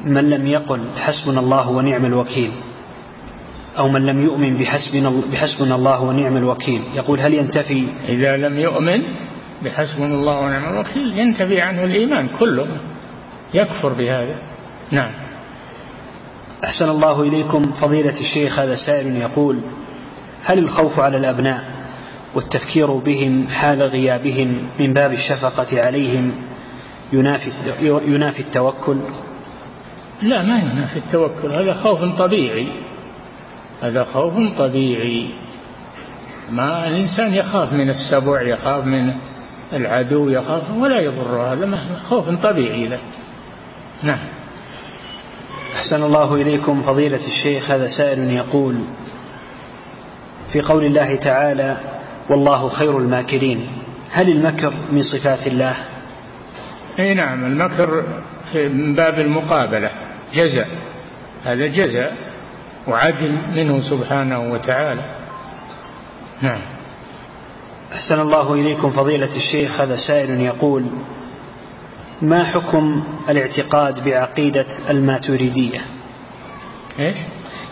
[0.05, 2.53] من لم يقل حسبنا الله ونعم الوكيل
[3.79, 6.83] أو من لم يؤمن بحسبنا, بحسبنا الله ونعم الوكيل.
[6.95, 9.03] يقول هل ينتفي؟ إذا لم يؤمن
[9.65, 12.67] بحسبنا الله ونعم الوكيل ينتفي عنه الإيمان كله.
[13.55, 14.39] يكفر بهذا.
[14.91, 15.11] نعم.
[16.65, 19.61] أحسن الله إليكم فضيلة الشيخ هذا سائل يقول
[20.45, 21.65] هل الخوف على الأبناء
[22.35, 26.33] والتفكير بهم حال غيابهم من باب الشفقة عليهم
[27.13, 27.51] ينافي,
[27.83, 28.97] ينافي التوكل؟
[30.23, 32.67] لا ما ينافي التوكل هذا خوف طبيعي.
[33.83, 35.31] هذا خوف طبيعي.
[36.51, 39.15] ما الإنسان يخاف من السبع يخاف من
[39.73, 41.77] العدو يخاف ولا يضر هذا
[42.09, 43.01] خوف طبيعي له.
[44.03, 44.19] نعم.
[45.75, 48.85] أحسن الله إليكم فضيلة الشيخ هذا سائل يقول
[50.53, 51.81] في قول الله تعالى
[52.31, 53.71] والله خير الماكرين
[54.11, 55.77] هل المكر من صفات الله؟
[56.99, 58.05] أي نعم المكر
[58.55, 59.91] من باب المقابلة
[60.35, 60.69] جزاء.
[61.45, 62.28] هذا جزاء.
[62.89, 65.05] وعدل منه سبحانه وتعالى.
[66.43, 66.61] نعم.
[67.93, 70.87] أحسن الله إليكم فضيلة الشيخ هذا سائل يقول
[72.23, 75.81] ما حكم الاعتقاد بعقيدة الماتوريدية
[76.99, 77.17] إيش؟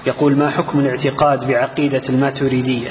[0.06, 2.90] يقول ما حكم الاعتقاد بعقيدة الماتوريدية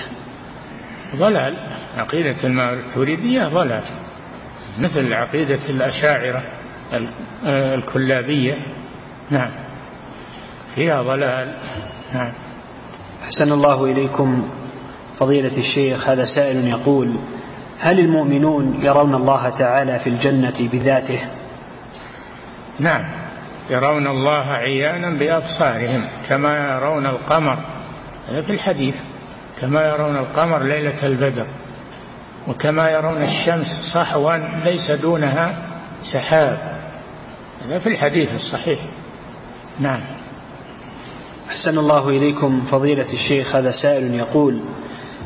[1.15, 1.55] ضلال.
[1.97, 3.83] عقيدة الماتوريدية ضلال.
[4.79, 6.43] مثل عقيدة الأشاعرة
[7.45, 8.57] الكلابية.
[9.29, 9.51] نعم.
[10.75, 11.55] فيها ضلال.
[12.15, 12.33] نعم.
[13.23, 14.47] أحسن الله إليكم
[15.17, 17.19] فضيلة الشيخ هذا سائل يقول
[17.79, 21.19] هل المؤمنون يرون الله تعالى في الجنة بذاته؟
[22.79, 23.05] نعم.
[23.69, 27.57] يرون الله عيانا بأبصارهم كما يرون القمر.
[28.29, 28.95] هذا في الحديث.
[29.61, 31.45] كما يرون القمر ليلة البدر.
[32.47, 35.57] وكما يرون الشمس صحوا ليس دونها
[36.13, 36.81] سحاب.
[37.65, 38.79] هذا في الحديث الصحيح.
[39.79, 40.01] نعم.
[41.55, 44.61] أحسن الله إليكم فضيلة الشيخ هذا سائل يقول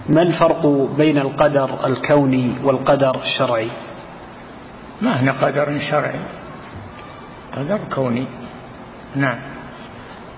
[0.09, 0.67] ما الفرق
[0.97, 3.71] بين القدر الكوني والقدر الشرعي؟
[5.01, 6.19] ما هنا قدر شرعي؟
[7.57, 8.25] قدر كوني.
[9.15, 9.39] نعم.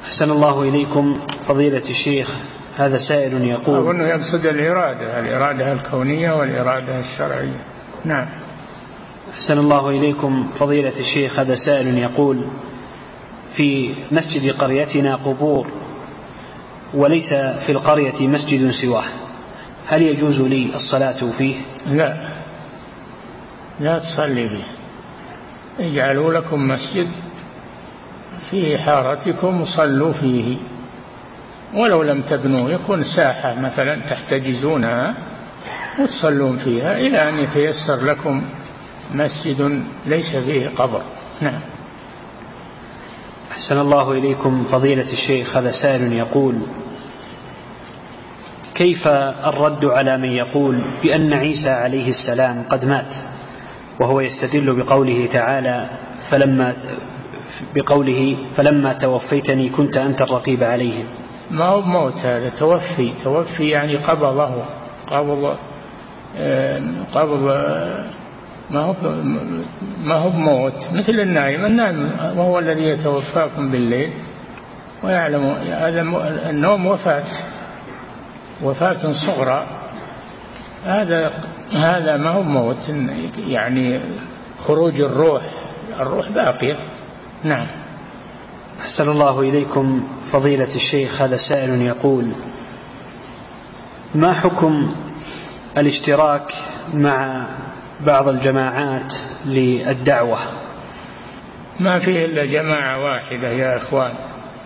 [0.03, 1.13] أحسن الله إليكم
[1.47, 2.31] فضيلة الشيخ
[2.77, 7.61] هذا سائل يقول أظن يقصد الإرادة الإرادة الكونية والإرادة الشرعية.
[8.05, 8.27] نعم.
[9.33, 12.45] أحسن الله إليكم فضيلة الشيخ هذا سائل يقول
[13.55, 15.67] في مسجد قريتنا قبور
[16.93, 19.03] وليس في القرية مسجد سواه.
[19.87, 22.17] هل يجوز لي الصلاة فيه؟ لا.
[23.79, 24.63] لا تصلي به
[25.79, 27.07] اجعلوا لكم مسجد
[28.49, 30.57] في حارتكم وصلوا فيه.
[31.73, 35.15] ولو لم تبنوا يكون ساحة مثلا تحتجزونها
[35.99, 38.41] وتصلون فيها إلى أن يتيسر لكم
[39.13, 41.01] مسجد ليس فيه قبر.
[41.41, 41.59] نعم.
[43.61, 46.55] أحسن الله إليكم فضيلة الشيخ هذا سائل يقول
[48.75, 49.07] كيف
[49.45, 53.13] الرد على من يقول بأن عيسى عليه السلام قد مات؟
[53.99, 55.89] وهو يستدل بقوله تعالى
[56.29, 56.73] فلما
[57.75, 61.05] بقوله فلما توفيتني كنت أنت الرقيب عليهم.
[61.51, 64.63] ما هو موت هذا؟ توفي توفي يعني قبضه
[65.07, 65.57] قبض
[67.13, 67.57] قبض
[68.71, 68.95] ما هو
[70.03, 74.11] ما هو بموت مثل النائم النائم وهو الذي يتوفاكم بالليل
[75.03, 76.01] ويعلم هذا
[76.49, 77.23] النوم وفاة
[78.63, 79.67] وفاة صغرى.
[80.85, 81.31] هذا
[81.71, 82.89] هذا ما هو موت
[83.47, 84.01] يعني
[84.65, 85.41] خروج الروح
[85.99, 86.77] الروح باقية.
[87.43, 87.67] نعم.
[88.79, 92.31] أحسن الله إليكم فضيلة الشيخ هذا سائل يقول
[94.15, 94.95] ما حكم
[95.77, 96.53] الاشتراك
[96.93, 97.45] مع
[98.05, 99.13] بعض الجماعات
[99.45, 100.39] للدعوة.
[101.79, 104.11] ما فيه إلا جماعة واحدة يا إخوان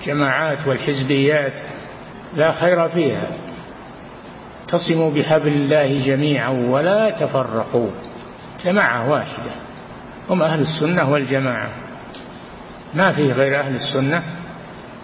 [0.06, 1.54] جماعات والحزبيات
[2.34, 3.28] لا خير فيها.
[4.62, 7.90] اعتصموا بحبل الله جميعا ولا تفرقوا.
[8.66, 9.52] جماعة واحدة
[10.30, 11.72] هم أهل السنة والجماعة.
[12.94, 14.24] ما فيه غير أهل السنة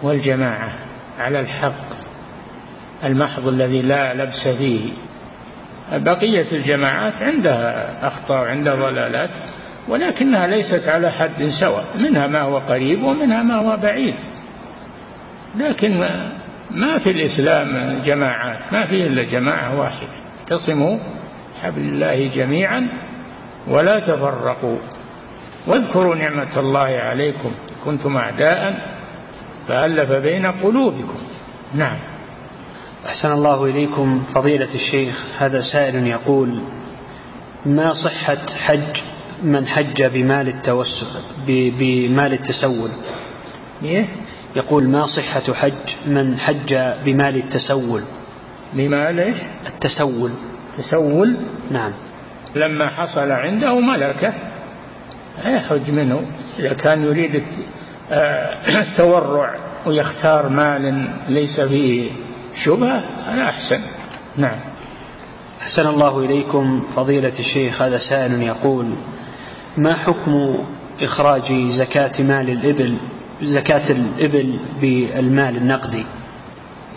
[0.02, 0.72] والجماعة
[1.18, 1.84] على الحق
[3.04, 4.92] المحض الذي لا لبس فيه.
[5.98, 9.30] بقية الجماعات عندها أخطاء عندها ضلالات
[9.88, 14.14] ولكنها ليست على حد سواء منها ما هو قريب ومنها ما هو بعيد.
[15.56, 16.08] لكن
[16.70, 20.08] ما في الإسلام جماعات ما فيه إلا جماعة واحدة.
[20.40, 20.98] اعتصموا
[21.62, 22.88] حبل الله جميعا
[23.68, 24.78] ولا تفرقوا.
[25.66, 27.52] واذكروا نعمة الله عليكم
[27.84, 28.88] كنتم أعداء
[29.68, 31.18] فألف بين قلوبكم.
[31.74, 32.11] نعم.
[33.06, 36.62] أحسن الله إليكم فضيلة الشيخ هذا سائل يقول
[37.66, 38.96] ما صحة حج
[39.42, 41.06] من حج بمال التوسل
[41.46, 42.90] بمال التسول؟
[43.82, 44.06] إيه؟
[44.56, 46.74] يقول ما صحة حج من حج
[47.04, 48.02] بمال التسول؟
[48.74, 49.36] بمال إيش؟
[49.66, 50.30] التسول.
[50.78, 51.36] تسول؟
[51.70, 51.92] نعم.
[52.54, 54.34] لما حصل عنده ملكة.
[55.46, 56.26] يحج منه.
[56.58, 57.42] إذا كان يريد
[58.82, 62.10] التورع ويختار مال ليس فيه
[62.54, 63.80] شبهة هذا أحسن.
[64.36, 64.58] نعم.
[65.62, 68.86] أحسن الله إليكم فضيلة الشيخ هذا سائل يقول
[69.76, 70.58] ما حكم
[71.00, 72.98] إخراج زكاة مال الإبل
[73.42, 76.06] زكاة الإبل بالمال النقدي؟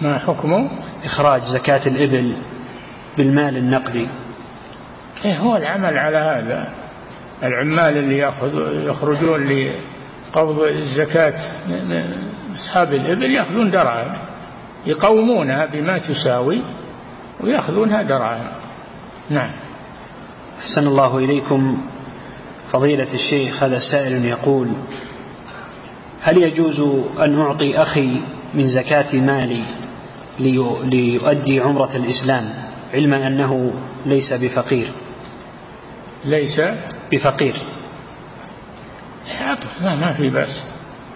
[0.02, 0.70] ما حكم؟
[1.04, 2.36] إخراج زكاة الإبل
[3.18, 4.08] بالمال النقدي.
[5.26, 6.74] إيه هو العمل على هذا.
[7.44, 12.14] العمال اللي يأخذ يخرجون لقبض الزكاة من
[12.56, 14.16] أصحاب الإبل يأخذون دراهم.
[14.86, 16.62] يقومونها بما تساوي
[17.40, 18.48] ويأخذونها دراهم
[19.30, 19.56] نعم.
[20.60, 21.82] أحسن الله إليكم
[22.72, 24.70] فضيلة الشيخ هذا سائل يقول
[26.22, 26.80] هل يجوز
[27.20, 28.22] أن أعطي أخي
[28.54, 29.64] من زكاة مالي
[30.40, 32.54] ليؤدي عمرة الإسلام
[32.94, 33.74] علما أنه
[34.06, 34.92] ليس بفقير؟
[36.26, 36.62] ليس
[37.12, 37.56] بفقير.
[39.82, 40.64] ما ما في بأس.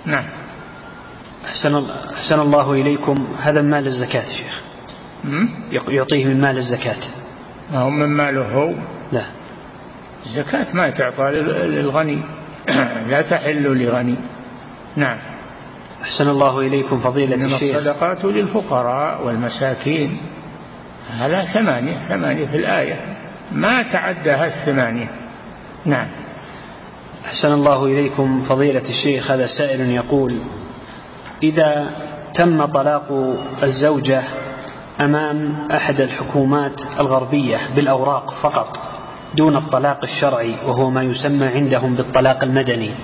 [0.06, 0.39] نعم.
[1.46, 3.16] أحسن, أحسن الله إليكم.
[3.42, 4.62] هذا مال الزكاة شيخ.
[5.72, 7.00] يعطيه من مال الزكاة.
[7.72, 8.74] ما هو من ماله هو؟
[9.12, 9.26] لا.
[10.26, 11.24] الزكاة ما تعطى
[11.64, 12.22] للغني.
[13.12, 14.16] لا تحل لغني.
[14.96, 15.20] نعم.
[16.02, 17.76] أحسن الله إليكم فضيلة إنما الشيخ.
[17.76, 20.18] الصدقات للفقراء والمساكين.
[21.20, 23.18] هذا ثمانية ثمانية في الآية.
[23.52, 25.10] ما تعدها الثمانية.
[25.86, 26.08] نعم.
[27.26, 29.32] أحسن الله إليكم فضيلة الشيخ.
[29.32, 30.40] هذا سائل يقول
[31.44, 31.90] إذا
[32.34, 34.24] تم طلاق الزوجة
[35.02, 38.78] أمام أحد الحكومات الغربية بالأوراق فقط
[39.36, 42.96] دون الطلاق الشرعي وهو ما يسمى عندهم بالطلاق المدني.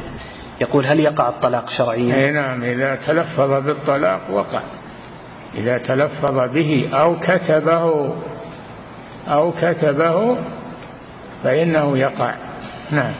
[0.61, 4.61] يقول هل يقع الطلاق شرعيا؟ أي نعم إذا تلفظ بالطلاق وقع.
[5.55, 8.15] إذا تلفظ به أو كتبه
[9.27, 10.37] أو كتبه
[11.43, 12.35] فإنه يقع.
[12.91, 13.13] نعم.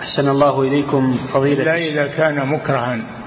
[0.00, 3.23] أحسن الله إليكم فضيلة إلا إذا كان مكرها.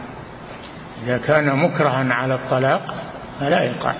[1.03, 2.93] إذا كان مكرها على الطلاق
[3.39, 3.93] فلا يقع.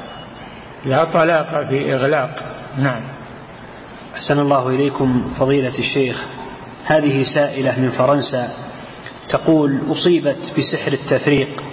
[0.85, 2.55] لا طلاق في إغلاق.
[2.77, 3.03] نعم.
[4.15, 6.23] أحسن الله إليكم فضيلة الشيخ.
[6.85, 8.49] هذه سائلة من فرنسا
[9.29, 11.63] تقول أصيبت بسحر التفريق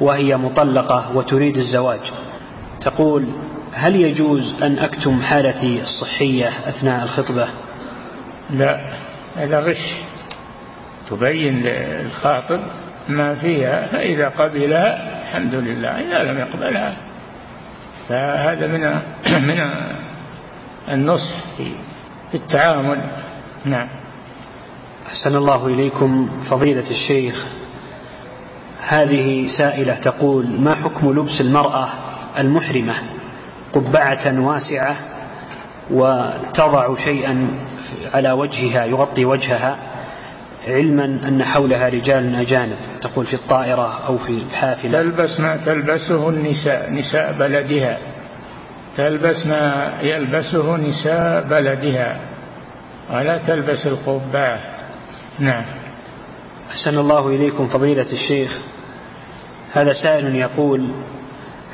[0.00, 2.12] وهي مطلقة وتريد الزواج.
[2.80, 3.26] تقول
[3.72, 7.48] هل يجوز أن أكتم حالتي الصحية أثناء الخطبة؟
[8.50, 8.80] لا.
[9.36, 9.94] هذا غش.
[11.10, 12.60] تبين للخاطب
[13.08, 16.96] ما فيها فإذا قبلها الحمد لله إذا لم يقبلها.
[18.08, 19.00] فهذا من
[19.48, 19.60] من
[20.88, 21.56] النصح
[22.30, 23.02] في التعامل.
[23.64, 23.88] نعم.
[25.06, 27.46] أحسن الله إليكم فضيلة الشيخ.
[28.88, 31.88] هذه سائلة تقول ما حكم لبس المرأة
[32.38, 32.94] المحرمة
[33.72, 34.96] قبعة واسعة
[35.90, 37.48] وتضع شيئا
[38.14, 39.93] على وجهها يغطي وجهها؟
[40.66, 45.02] علما أن حولها رجال أجانب تقول في الطائرة أو في الحافلة.
[45.02, 47.98] تلبس ما تلبسه النساء نساء بلدها.
[48.96, 52.16] تلبس ما يلبسه نساء بلدها.
[53.10, 54.60] ولا تلبس القبعة
[55.38, 55.64] نعم.
[56.70, 58.58] أحسن الله إليكم فضيلة الشيخ.
[59.72, 60.92] هذا سائل يقول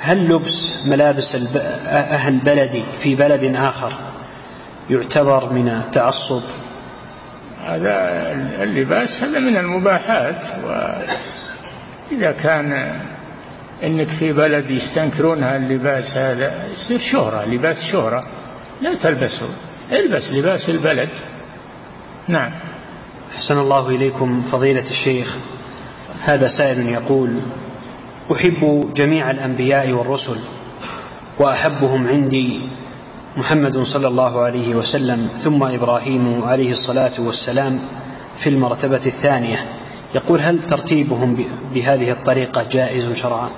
[0.01, 3.93] هل لبس ملابس أهل بلدي في بلد آخر
[4.91, 6.43] يعتبر من التعصب؟
[7.65, 8.33] هذا
[8.63, 10.41] اللباس هذا من المباحات.
[10.65, 13.01] وإذا كان
[13.85, 18.27] إنك في بلد يستنكرون اللباس هذا يصير شهرة لباس شهرة.
[18.81, 19.49] لا تلبسه
[19.93, 21.11] البس لباس البلد.
[22.29, 22.53] نعم.
[23.35, 25.37] أحسن الله إليكم فضيلة الشيخ.
[26.23, 27.43] هذا سائل يقول
[28.33, 30.39] أحب جميع الأنبياء والرسل
[31.39, 32.61] وأحبهم عندي
[33.37, 37.81] محمد صلى الله عليه وسلم ثم إبراهيم عليه الصلاة والسلام
[38.43, 39.59] في المرتبة الثانية.
[40.14, 43.51] يقول هل ترتيبهم بهذه الطريقة جائز شرعا؟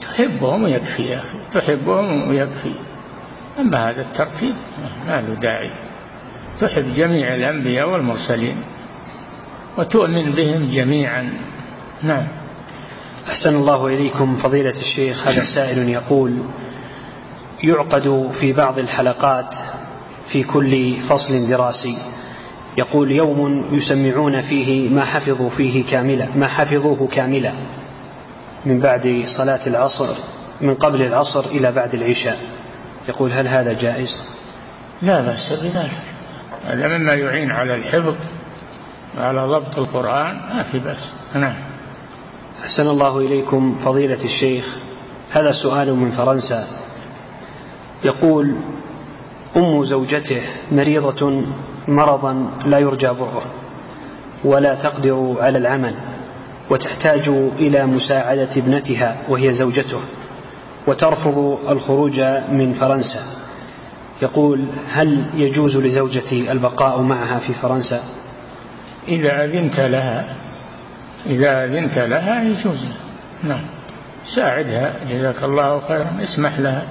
[0.00, 2.72] تحبهم ويكفي يا أخي تحبهم ويكفي.
[3.58, 4.54] أما هذا الترتيب
[5.06, 5.70] ما له داعي.
[6.60, 8.56] تحب جميع الأنبياء والمرسلين
[9.78, 11.32] وتؤمن بهم جميعا.
[12.02, 12.28] نعم.
[13.28, 15.28] أحسن الله إليكم فضيلة الشيخ.
[15.28, 16.42] هذا سائل يقول
[17.64, 19.54] يعقد في بعض الحلقات
[20.32, 21.98] في كل فصل دراسي.
[22.78, 27.52] يقول يوم يسمعون فيه ما حفظوا فيه كاملا ما حفظوه كاملا
[28.66, 30.14] من بعد صلاة العصر
[30.60, 32.38] من قبل العصر إلى بعد العشاء.
[33.08, 34.22] يقول هل هذا جائز؟
[35.02, 35.98] لا بأس بذلك.
[36.64, 38.14] هذا مما يعين على الحفظ
[39.18, 41.12] وعلى ضبط القرآن ما في بأس.
[41.34, 41.56] نعم.
[42.60, 44.76] أحسن الله إليكم فضيلة الشيخ.
[45.30, 46.87] هذا سؤال من فرنسا.
[48.04, 48.54] يقول
[49.56, 50.42] أم زوجته
[50.72, 51.42] مريضة
[51.88, 53.44] مرضا لا يرجى بره
[54.44, 55.94] ولا تقدر على العمل
[56.70, 57.28] وتحتاج
[57.58, 60.00] إلى مساعدة ابنتها وهي زوجته
[60.86, 62.20] وترفض الخروج
[62.50, 63.20] من فرنسا.
[64.22, 68.00] يقول هل يجوز لزوجتي البقاء معها في فرنسا؟
[69.08, 70.36] إذا أذنت لها
[71.26, 72.84] إذا أذنت لها يجوز.
[73.42, 73.64] نعم.
[74.36, 76.84] ساعدها جزاك الله خيرا اسمح لها.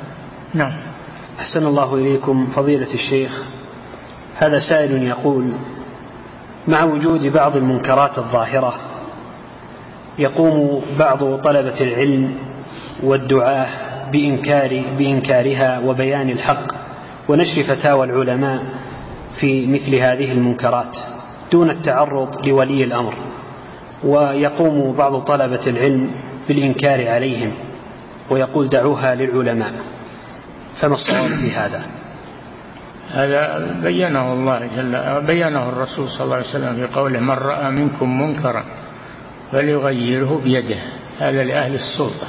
[0.54, 0.97] نعم.
[1.40, 3.44] أحسن الله إليكم فضيلة الشيخ.
[4.36, 5.52] هذا سائل يقول
[6.68, 8.74] مع وجود بعض المنكرات الظاهرة
[10.20, 12.36] يقوم بعض طلبة العلم
[13.04, 13.68] والدعاة
[14.12, 16.72] بإنكار بإنكارها وبيان الحق
[17.30, 18.64] ونشر فتاوى العلماء
[19.40, 20.98] في مثل هذه المنكرات
[21.52, 23.14] دون التعرض لولي الأمر
[24.04, 26.12] ويقوم بعض طلبة العلم
[26.48, 27.52] بالإنكار عليهم
[28.32, 29.74] ويقول دعوها للعلماء.
[30.82, 31.86] فما الصواب في هذا
[33.12, 38.22] هذا بينه الله جل بينه الرسول صلى الله عليه وسلم في قوله من رأى منكم
[38.22, 38.64] منكرا
[39.52, 40.80] فليغيره بيده
[41.20, 42.28] هذا لأهل السلطة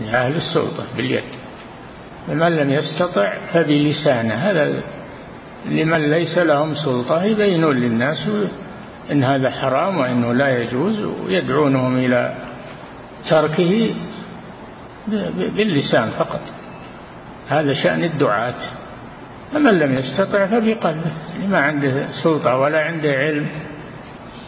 [0.00, 1.24] لأهل السلطة باليد.
[2.28, 4.82] ومن لم يستطع فبلسانه هذا
[5.66, 8.30] لمن ليس لهم سلطة يبينون للناس
[9.10, 12.34] إن هذا حرام وإنه لا يجوز ويدعونهم إلى
[13.30, 13.94] تركه
[15.38, 16.40] باللسان فقط.
[17.52, 18.54] هذا شأن الدعاة.
[19.52, 21.12] فمن لم يستطع فبقلبه.
[21.36, 23.48] اللي ما عنده سلطة ولا عنده علم.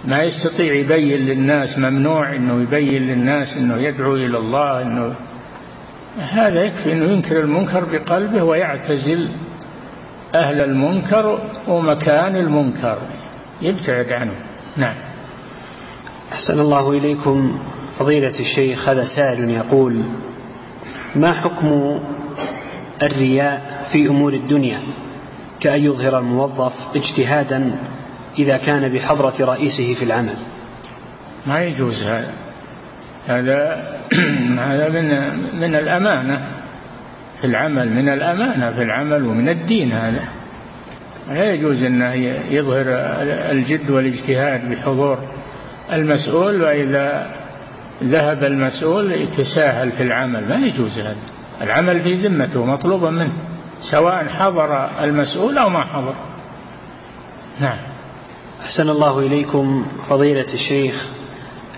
[0.05, 5.15] ما يستطيع يبين للناس ممنوع إنه يبين للناس إنه يدعو إلى الله إنه
[6.19, 9.29] هذا يكفي إنه ينكر المنكر بقلبه ويعتزل
[10.35, 12.99] أهل المنكر ومكان المنكر.
[13.63, 14.35] يبتعد عنه.
[14.77, 14.95] نعم.
[16.33, 17.59] أحسن الله إليكم.
[17.99, 20.03] فضيلة الشيخ هذا سائل يقول
[21.17, 22.01] ما حكم
[23.03, 24.81] الرياء في أمور الدنيا
[25.61, 27.73] كأن يظهر الموظف اجتهادا
[28.39, 30.37] إذا كان بحضرة رئيسه في العمل.
[31.47, 32.35] ما يجوز هذا.
[33.27, 33.89] هذا
[34.69, 35.09] هذا من
[35.61, 36.51] من الأمانة.
[37.41, 38.73] في العمل من الأمانة.
[38.73, 40.23] في العمل ومن الدين هذا.
[41.29, 42.15] لا يجوز أنه
[42.51, 42.85] يظهر
[43.51, 45.19] الجد والاجتهاد بحضور
[45.93, 47.31] المسؤول وإذا
[48.05, 50.49] ذهب المسؤول يتساهل في العمل.
[50.49, 51.34] ما يجوز هذا.
[51.63, 53.33] العمل في ذمته مطلوبا منه
[53.91, 54.75] سواء حضر
[55.05, 56.15] المسؤول أو ما حضر.
[57.61, 57.79] نعم.
[58.63, 61.09] أحسن الله إليكم فضيلة الشيخ.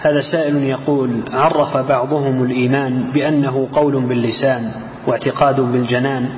[0.01, 4.73] هذا سائل يقول عرف بعضهم الإيمان بأنه قول باللسان
[5.07, 6.29] واعتقاد بالجنان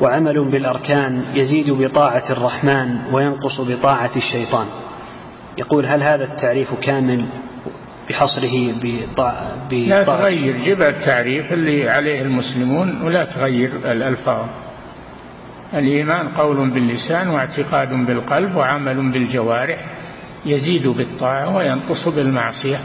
[0.00, 4.66] وعمل بالأركان يزيد بطاعة الرحمن وينقص بطاعة الشيطان.
[5.58, 7.26] يقول هل هذا التعريف كامل
[8.08, 10.56] بحصره بطاعة لا تغير.
[10.56, 14.46] جيب التعريف اللي عليه المسلمون ولا تغير الألفاظ.
[15.74, 19.78] الإيمان قول باللسان واعتقاد بالقلب وعمل بالجوارح
[20.46, 22.80] يزيد بالطاعة وينقص بالمعصية.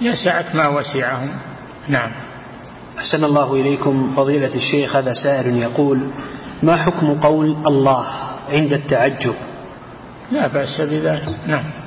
[0.00, 1.30] يا سعة ما وسعهم.
[1.88, 2.12] نعم.
[2.98, 6.10] أحسن الله إليكم فضيلة الشيخ هذا سائل يقول
[6.62, 8.06] ما حكم قول الله
[8.48, 9.34] عند التعجب؟
[10.32, 11.36] لا بأس بذلك.
[11.46, 11.81] نعم.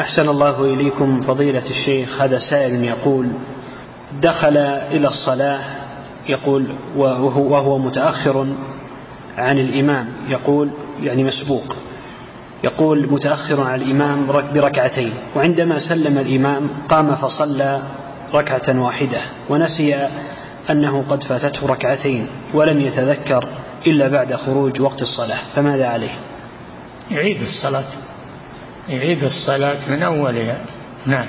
[0.00, 2.20] أحسن الله إليكم فضيلة الشيخ.
[2.20, 3.32] هذا سائل يقول
[4.22, 5.60] دخل إلى الصلاة
[6.28, 8.56] يقول وهو, وهو متأخر
[9.36, 10.70] عن الإمام يقول
[11.02, 11.76] يعني مسبوق
[12.64, 15.12] يقول متأخر عن الإمام بركعتين.
[15.36, 17.82] وعندما سلم الإمام قام فصلى
[18.34, 19.20] ركعة واحدة
[19.50, 20.08] ونسي
[20.70, 23.48] أنه قد فاتته ركعتين ولم يتذكر
[23.86, 25.38] إلا بعد خروج وقت الصلاة.
[25.54, 26.18] فماذا عليه؟
[27.10, 28.05] يعيد الصلاة.
[28.88, 30.64] يعيد الصلاة من أولها.
[31.06, 31.28] نعم.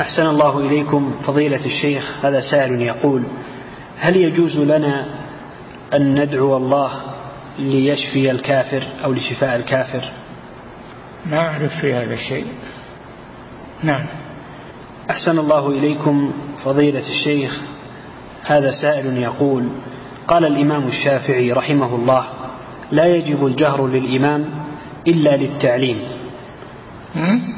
[0.00, 3.24] أحسن الله إليكم فضيلة الشيخ هذا سائل يقول
[3.98, 5.06] هل يجوز لنا
[5.94, 6.90] أن ندعو الله
[7.58, 10.02] ليشفي الكافر أو لشفاء الكافر؟
[11.26, 12.46] ما أعرف في هذا الشيء.
[13.82, 14.06] نعم.
[15.10, 16.32] أحسن الله إليكم
[16.64, 17.60] فضيلة الشيخ
[18.44, 19.68] هذا سائل يقول
[20.28, 22.26] قال الإمام الشافعي رحمه الله
[22.92, 24.64] لا يجب الجهر للإمام
[25.08, 26.11] إلا للتعليم.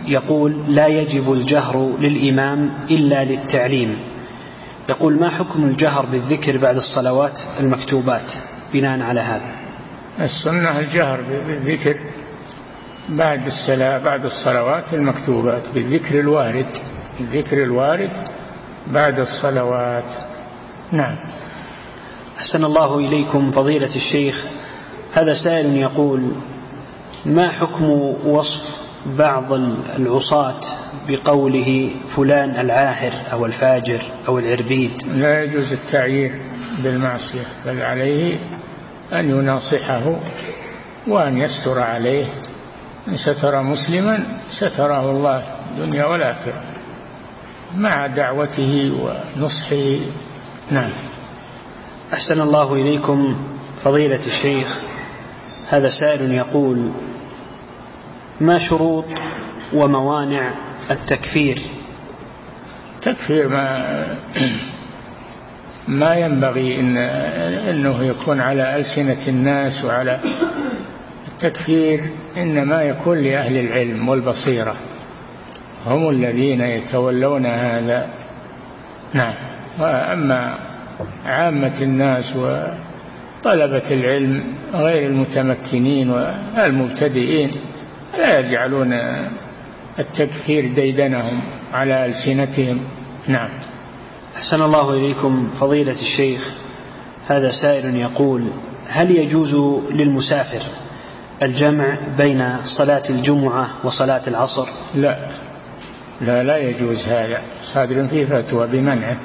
[0.06, 3.98] يقول لا يجب الجهر للإمام إلا للتعليم.
[4.88, 8.32] يقول ما حكم الجهر بالذكر بعد الصلوات المكتوبات
[8.72, 9.56] بناء على هذا؟
[10.20, 11.96] السنة الجهر بالذكر
[13.08, 16.76] بعد الصلاة بعد الصلوات المكتوبات بالذكر الوارد
[17.20, 18.10] الذكر الوارد
[18.86, 20.04] بعد الصلوات.
[20.92, 21.16] نعم.
[22.36, 24.44] أحسن الله إليكم فضيلة الشيخ.
[25.12, 26.32] هذا سائل يقول
[27.26, 27.84] ما حكم
[28.26, 29.52] وصف بعض
[29.96, 30.60] العصاة
[31.08, 35.02] بقوله فلان العاهر أو الفاجر أو العربيد.
[35.06, 36.32] لا يجوز التعيير
[36.82, 38.36] بالمعصية بل عليه
[39.12, 40.16] أن يناصحه
[41.08, 42.26] وأن يستر عليه.
[43.08, 44.24] إن ستر مسلما
[44.60, 46.62] ستره الله الدنيا والآخرة
[47.76, 49.98] مع دعوته ونصحه.
[50.70, 50.90] نعم.
[52.12, 53.36] أحسن الله إليكم
[53.84, 54.78] فضيلة الشيخ.
[55.68, 56.90] هذا سائل يقول
[58.40, 59.04] ما شروط
[59.74, 60.54] وموانع
[60.90, 61.58] التكفير؟
[63.02, 64.06] تكفير ما
[65.88, 66.96] ما ينبغي إن
[67.68, 70.20] أنه يكون على ألسنة الناس وعلى
[71.28, 72.04] التكفير
[72.36, 74.74] إنما يكون لأهل العلم والبصيرة.
[75.86, 78.08] هم الذين يتولون هذا.
[79.14, 79.34] نعم.
[79.80, 80.54] وأما
[81.26, 84.44] عامة الناس وطلبة العلم
[84.74, 87.50] غير المتمكنين والمبتدئين
[88.18, 88.92] لا يجعلون
[89.98, 91.40] التكفير ديدنهم
[91.72, 92.80] على ألسنتهم.
[93.28, 93.48] نعم.
[94.36, 96.54] أحسن الله إليكم فضيلة الشيخ.
[97.26, 98.42] هذا سائل يقول
[98.88, 99.54] هل يجوز
[99.90, 100.62] للمسافر
[101.44, 105.16] الجمع بين صلاة الجمعة وصلاة العصر؟ لا.
[106.20, 107.42] لا لا يجوز هذا.
[107.74, 109.16] صادر في فتوى بمنعه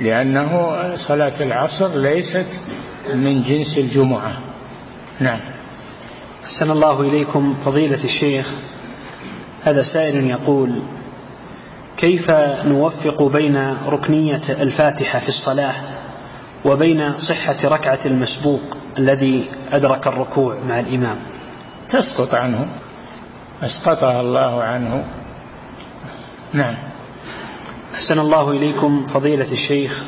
[0.00, 0.72] لأنه
[1.08, 2.46] صلاة العصر ليست
[3.14, 4.38] من جنس الجمعة.
[5.20, 5.40] نعم.
[6.44, 8.52] أحسن الله إليكم فضيلة الشيخ.
[9.64, 10.82] هذا سائل يقول
[11.96, 12.30] كيف
[12.64, 15.74] نوفق بين ركنية الفاتحة في الصلاة
[16.64, 18.60] وبين صحة ركعة المسبوق
[18.98, 21.18] الذي أدرك الركوع مع الإمام؟
[21.88, 22.68] تسقط عنه.
[23.62, 25.04] أسقطها الله عنه.
[26.52, 26.74] نعم.
[27.94, 30.04] أحسن الله إليكم فضيلة الشيخ.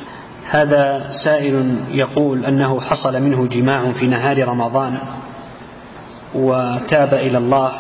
[0.51, 4.98] هذا سائل يقول أنه حصل منه جماع في نهار رمضان
[6.35, 7.73] وتاب إلى الله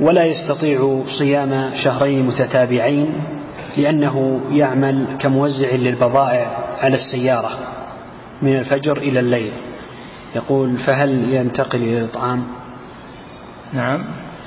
[0.00, 3.14] ولا يستطيع صيام شهرين متتابعين
[3.76, 6.46] لأنه يعمل كموزع للبضائع
[6.80, 7.58] على السيارة
[8.42, 9.52] من الفجر إلى الليل.
[10.36, 12.44] يقول فهل ينتقل إلى الإطعام
[13.72, 14.04] نعم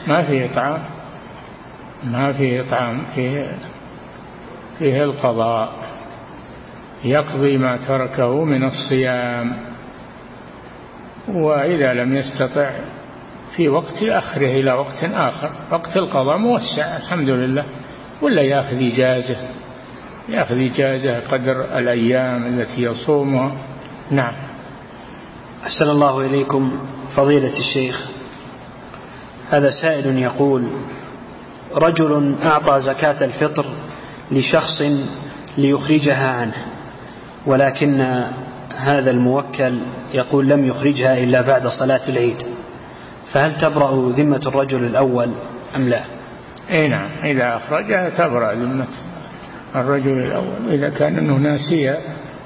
[0.07, 0.79] ما فيه إطعام
[2.03, 3.57] ما فيه إطعام فيه
[4.79, 5.69] فيه القضاء.
[7.03, 9.57] يقضي ما تركه من الصيام.
[11.27, 12.71] وإذا لم يستطع
[13.55, 15.51] في وقت أخره إلى وقت آخر.
[15.71, 17.65] وقت القضاء موسع الحمد لله.
[18.21, 19.37] ولا يأخذ إجازة.
[20.29, 23.51] يأخذ إجازة قدر الأيام التي يصومها.
[24.11, 24.35] نعم.
[25.63, 26.79] أحسن الله إليكم
[27.15, 28.09] فضيلة الشيخ.
[29.49, 30.67] هذا سائل يقول
[31.75, 33.65] رجل أعطى زكاة الفطر
[34.31, 34.81] لشخص
[35.57, 36.65] ليخرجها عنه
[37.45, 38.01] ولكن
[38.75, 39.79] هذا الموكل
[40.13, 42.54] يقول لم يخرجها إلا بعد صلاة العيد.
[43.31, 45.29] فهل تبرأ ذمة الرجل الأول
[45.75, 46.03] أم لا؟
[46.71, 48.87] أي نعم إذا أخرجها تبرأ ذمة
[49.75, 50.73] الرجل الأول.
[50.73, 51.97] إذا كان أنه ناسيا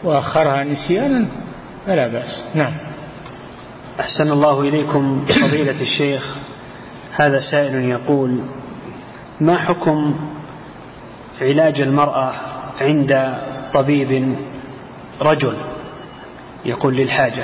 [0.04, 1.28] وأخرها نسيانا
[1.86, 2.56] فلا بأس.
[2.56, 2.74] نعم.
[4.00, 6.38] أحسن الله إليكم فضيلة الشيخ.
[7.12, 8.42] هذا سائل يقول
[9.42, 10.16] ما حكم
[11.42, 12.34] علاج المرأة
[12.82, 13.38] عند
[13.74, 14.36] طبيب
[15.22, 15.58] رجل؟
[16.66, 17.44] يقول للحاجة.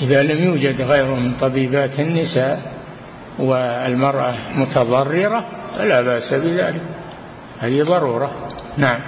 [0.00, 2.72] إذا لم يوجد غيره من طبيبات النساء
[3.38, 5.44] والمرأة متضررة
[5.76, 6.82] فلا بأس بذلك.
[7.58, 8.30] هذه ضرورة.
[8.76, 9.00] نعم.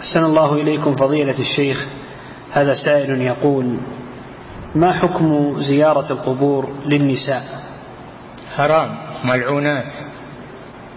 [0.00, 1.86] أحسن الله إليكم فضيلة الشيخ.
[2.52, 3.80] هذا سائل يقول
[4.74, 7.42] ما حكم زيارة القبور للنساء؟
[8.56, 9.92] حرام ملعونات.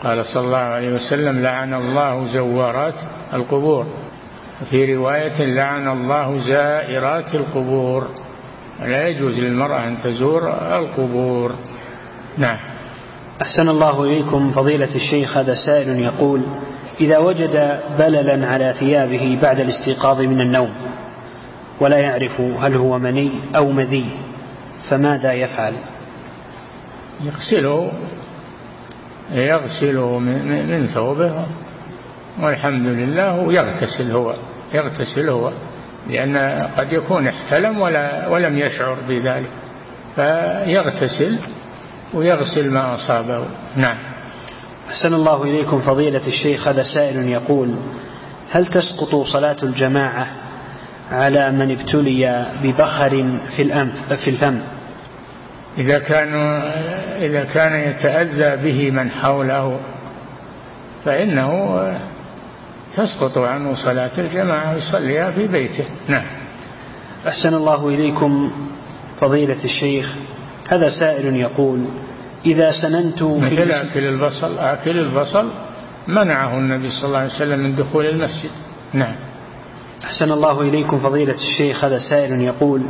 [0.03, 2.95] قال صلى الله عليه وسلم لعن الله زوارات
[3.33, 3.85] القبور.
[4.69, 8.07] في رواية لعن الله زائرات القبور.
[8.81, 11.55] لا يجوز للمرأة أن تزور القبور.
[12.37, 12.57] نعم.
[13.41, 16.41] أحسن الله إليكم فضيلة الشيخ هذا سائل يقول
[17.01, 20.73] إذا وجد بللا على ثيابه بعد الاستيقاظ من النوم
[21.79, 24.05] ولا يعرف هل هو مني أو مذي
[24.89, 25.73] فماذا يفعل؟
[27.21, 27.91] يغسله
[29.31, 31.45] يغسله من ثوبه
[32.39, 34.35] والحمد لله ويغتسل هو
[34.73, 35.51] يغتسل هو.
[36.09, 36.37] لأن
[36.77, 39.49] قد يكون احتلم ولا ولم يشعر بذلك.
[40.15, 41.37] فيغتسل
[42.13, 43.45] ويغسل ما أصابه.
[43.75, 43.97] نعم.
[44.89, 46.67] أحسن الله إليكم فضيلة الشيخ.
[46.67, 47.75] هذا سائل يقول
[48.51, 50.27] هل تسقط صلاة الجماعة
[51.11, 54.61] على من ابتلي ببخر في الأنف في الفم؟
[55.77, 56.33] إذا كان
[57.21, 59.79] إذا كان يتأذى به من حوله
[61.05, 61.81] فإنه
[62.95, 65.85] تسقط عنه صلاة الجماعة يصليها في بيته.
[66.07, 66.25] نعم.
[67.27, 68.51] أحسن الله إليكم
[69.19, 70.15] فضيلة الشيخ
[70.69, 71.85] هذا سائل يقول
[72.45, 75.49] إذا سننت مثل أكل البصل أكل البصل
[76.07, 78.51] منعه النبي صلى الله عليه وسلم من دخول المسجد.
[78.93, 79.15] نعم.
[80.03, 82.81] أحسن الله إليكم فضيلة الشيخ هذا سائل يقول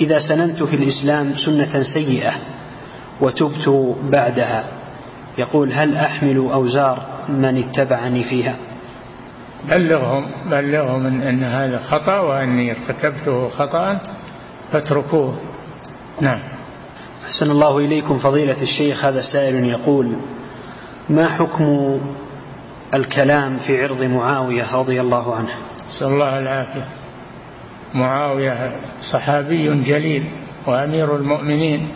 [0.00, 2.32] إذا سننت في الإسلام سنة سيئة
[3.20, 4.64] وتبت بعدها
[5.38, 8.56] يقول هل أحمل أوزار من اتبعني فيها؟
[9.68, 14.00] بلغهم بلغهم إن, أن هذا خطأ وأني ارتكبته خطأ
[14.72, 15.38] فاتركوه.
[16.20, 16.42] نعم.
[17.24, 20.16] أحسن الله إليكم فضيلة الشيخ هذا سائل يقول
[21.10, 22.00] ما حكم
[22.94, 25.54] الكلام في عرض معاوية رضي الله عنه؟
[25.88, 26.88] نسأل الله العافية.
[27.94, 28.72] معاوية
[29.12, 30.24] صحابي جليل
[30.66, 31.88] وأمير المؤمنين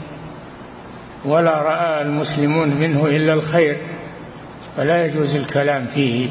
[1.25, 3.77] ولا رأى المسلمون منه إلا الخير
[4.77, 6.31] فلا يجوز الكلام فيه.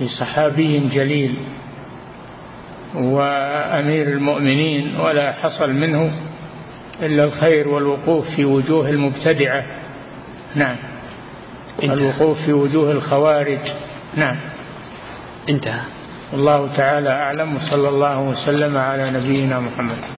[0.00, 1.34] لصحابي جليل
[2.94, 6.10] وأمير المؤمنين ولا حصل منه
[7.02, 9.64] إلا الخير والوقوف في وجوه المبتدعة.
[10.54, 10.76] نعم.
[11.82, 13.60] الوقوف في وجوه الخوارج.
[14.16, 14.38] نعم.
[15.48, 15.80] انتهى.
[16.34, 20.14] الله تعالى أعلم وصلى الله وسلم على نبينا محمد.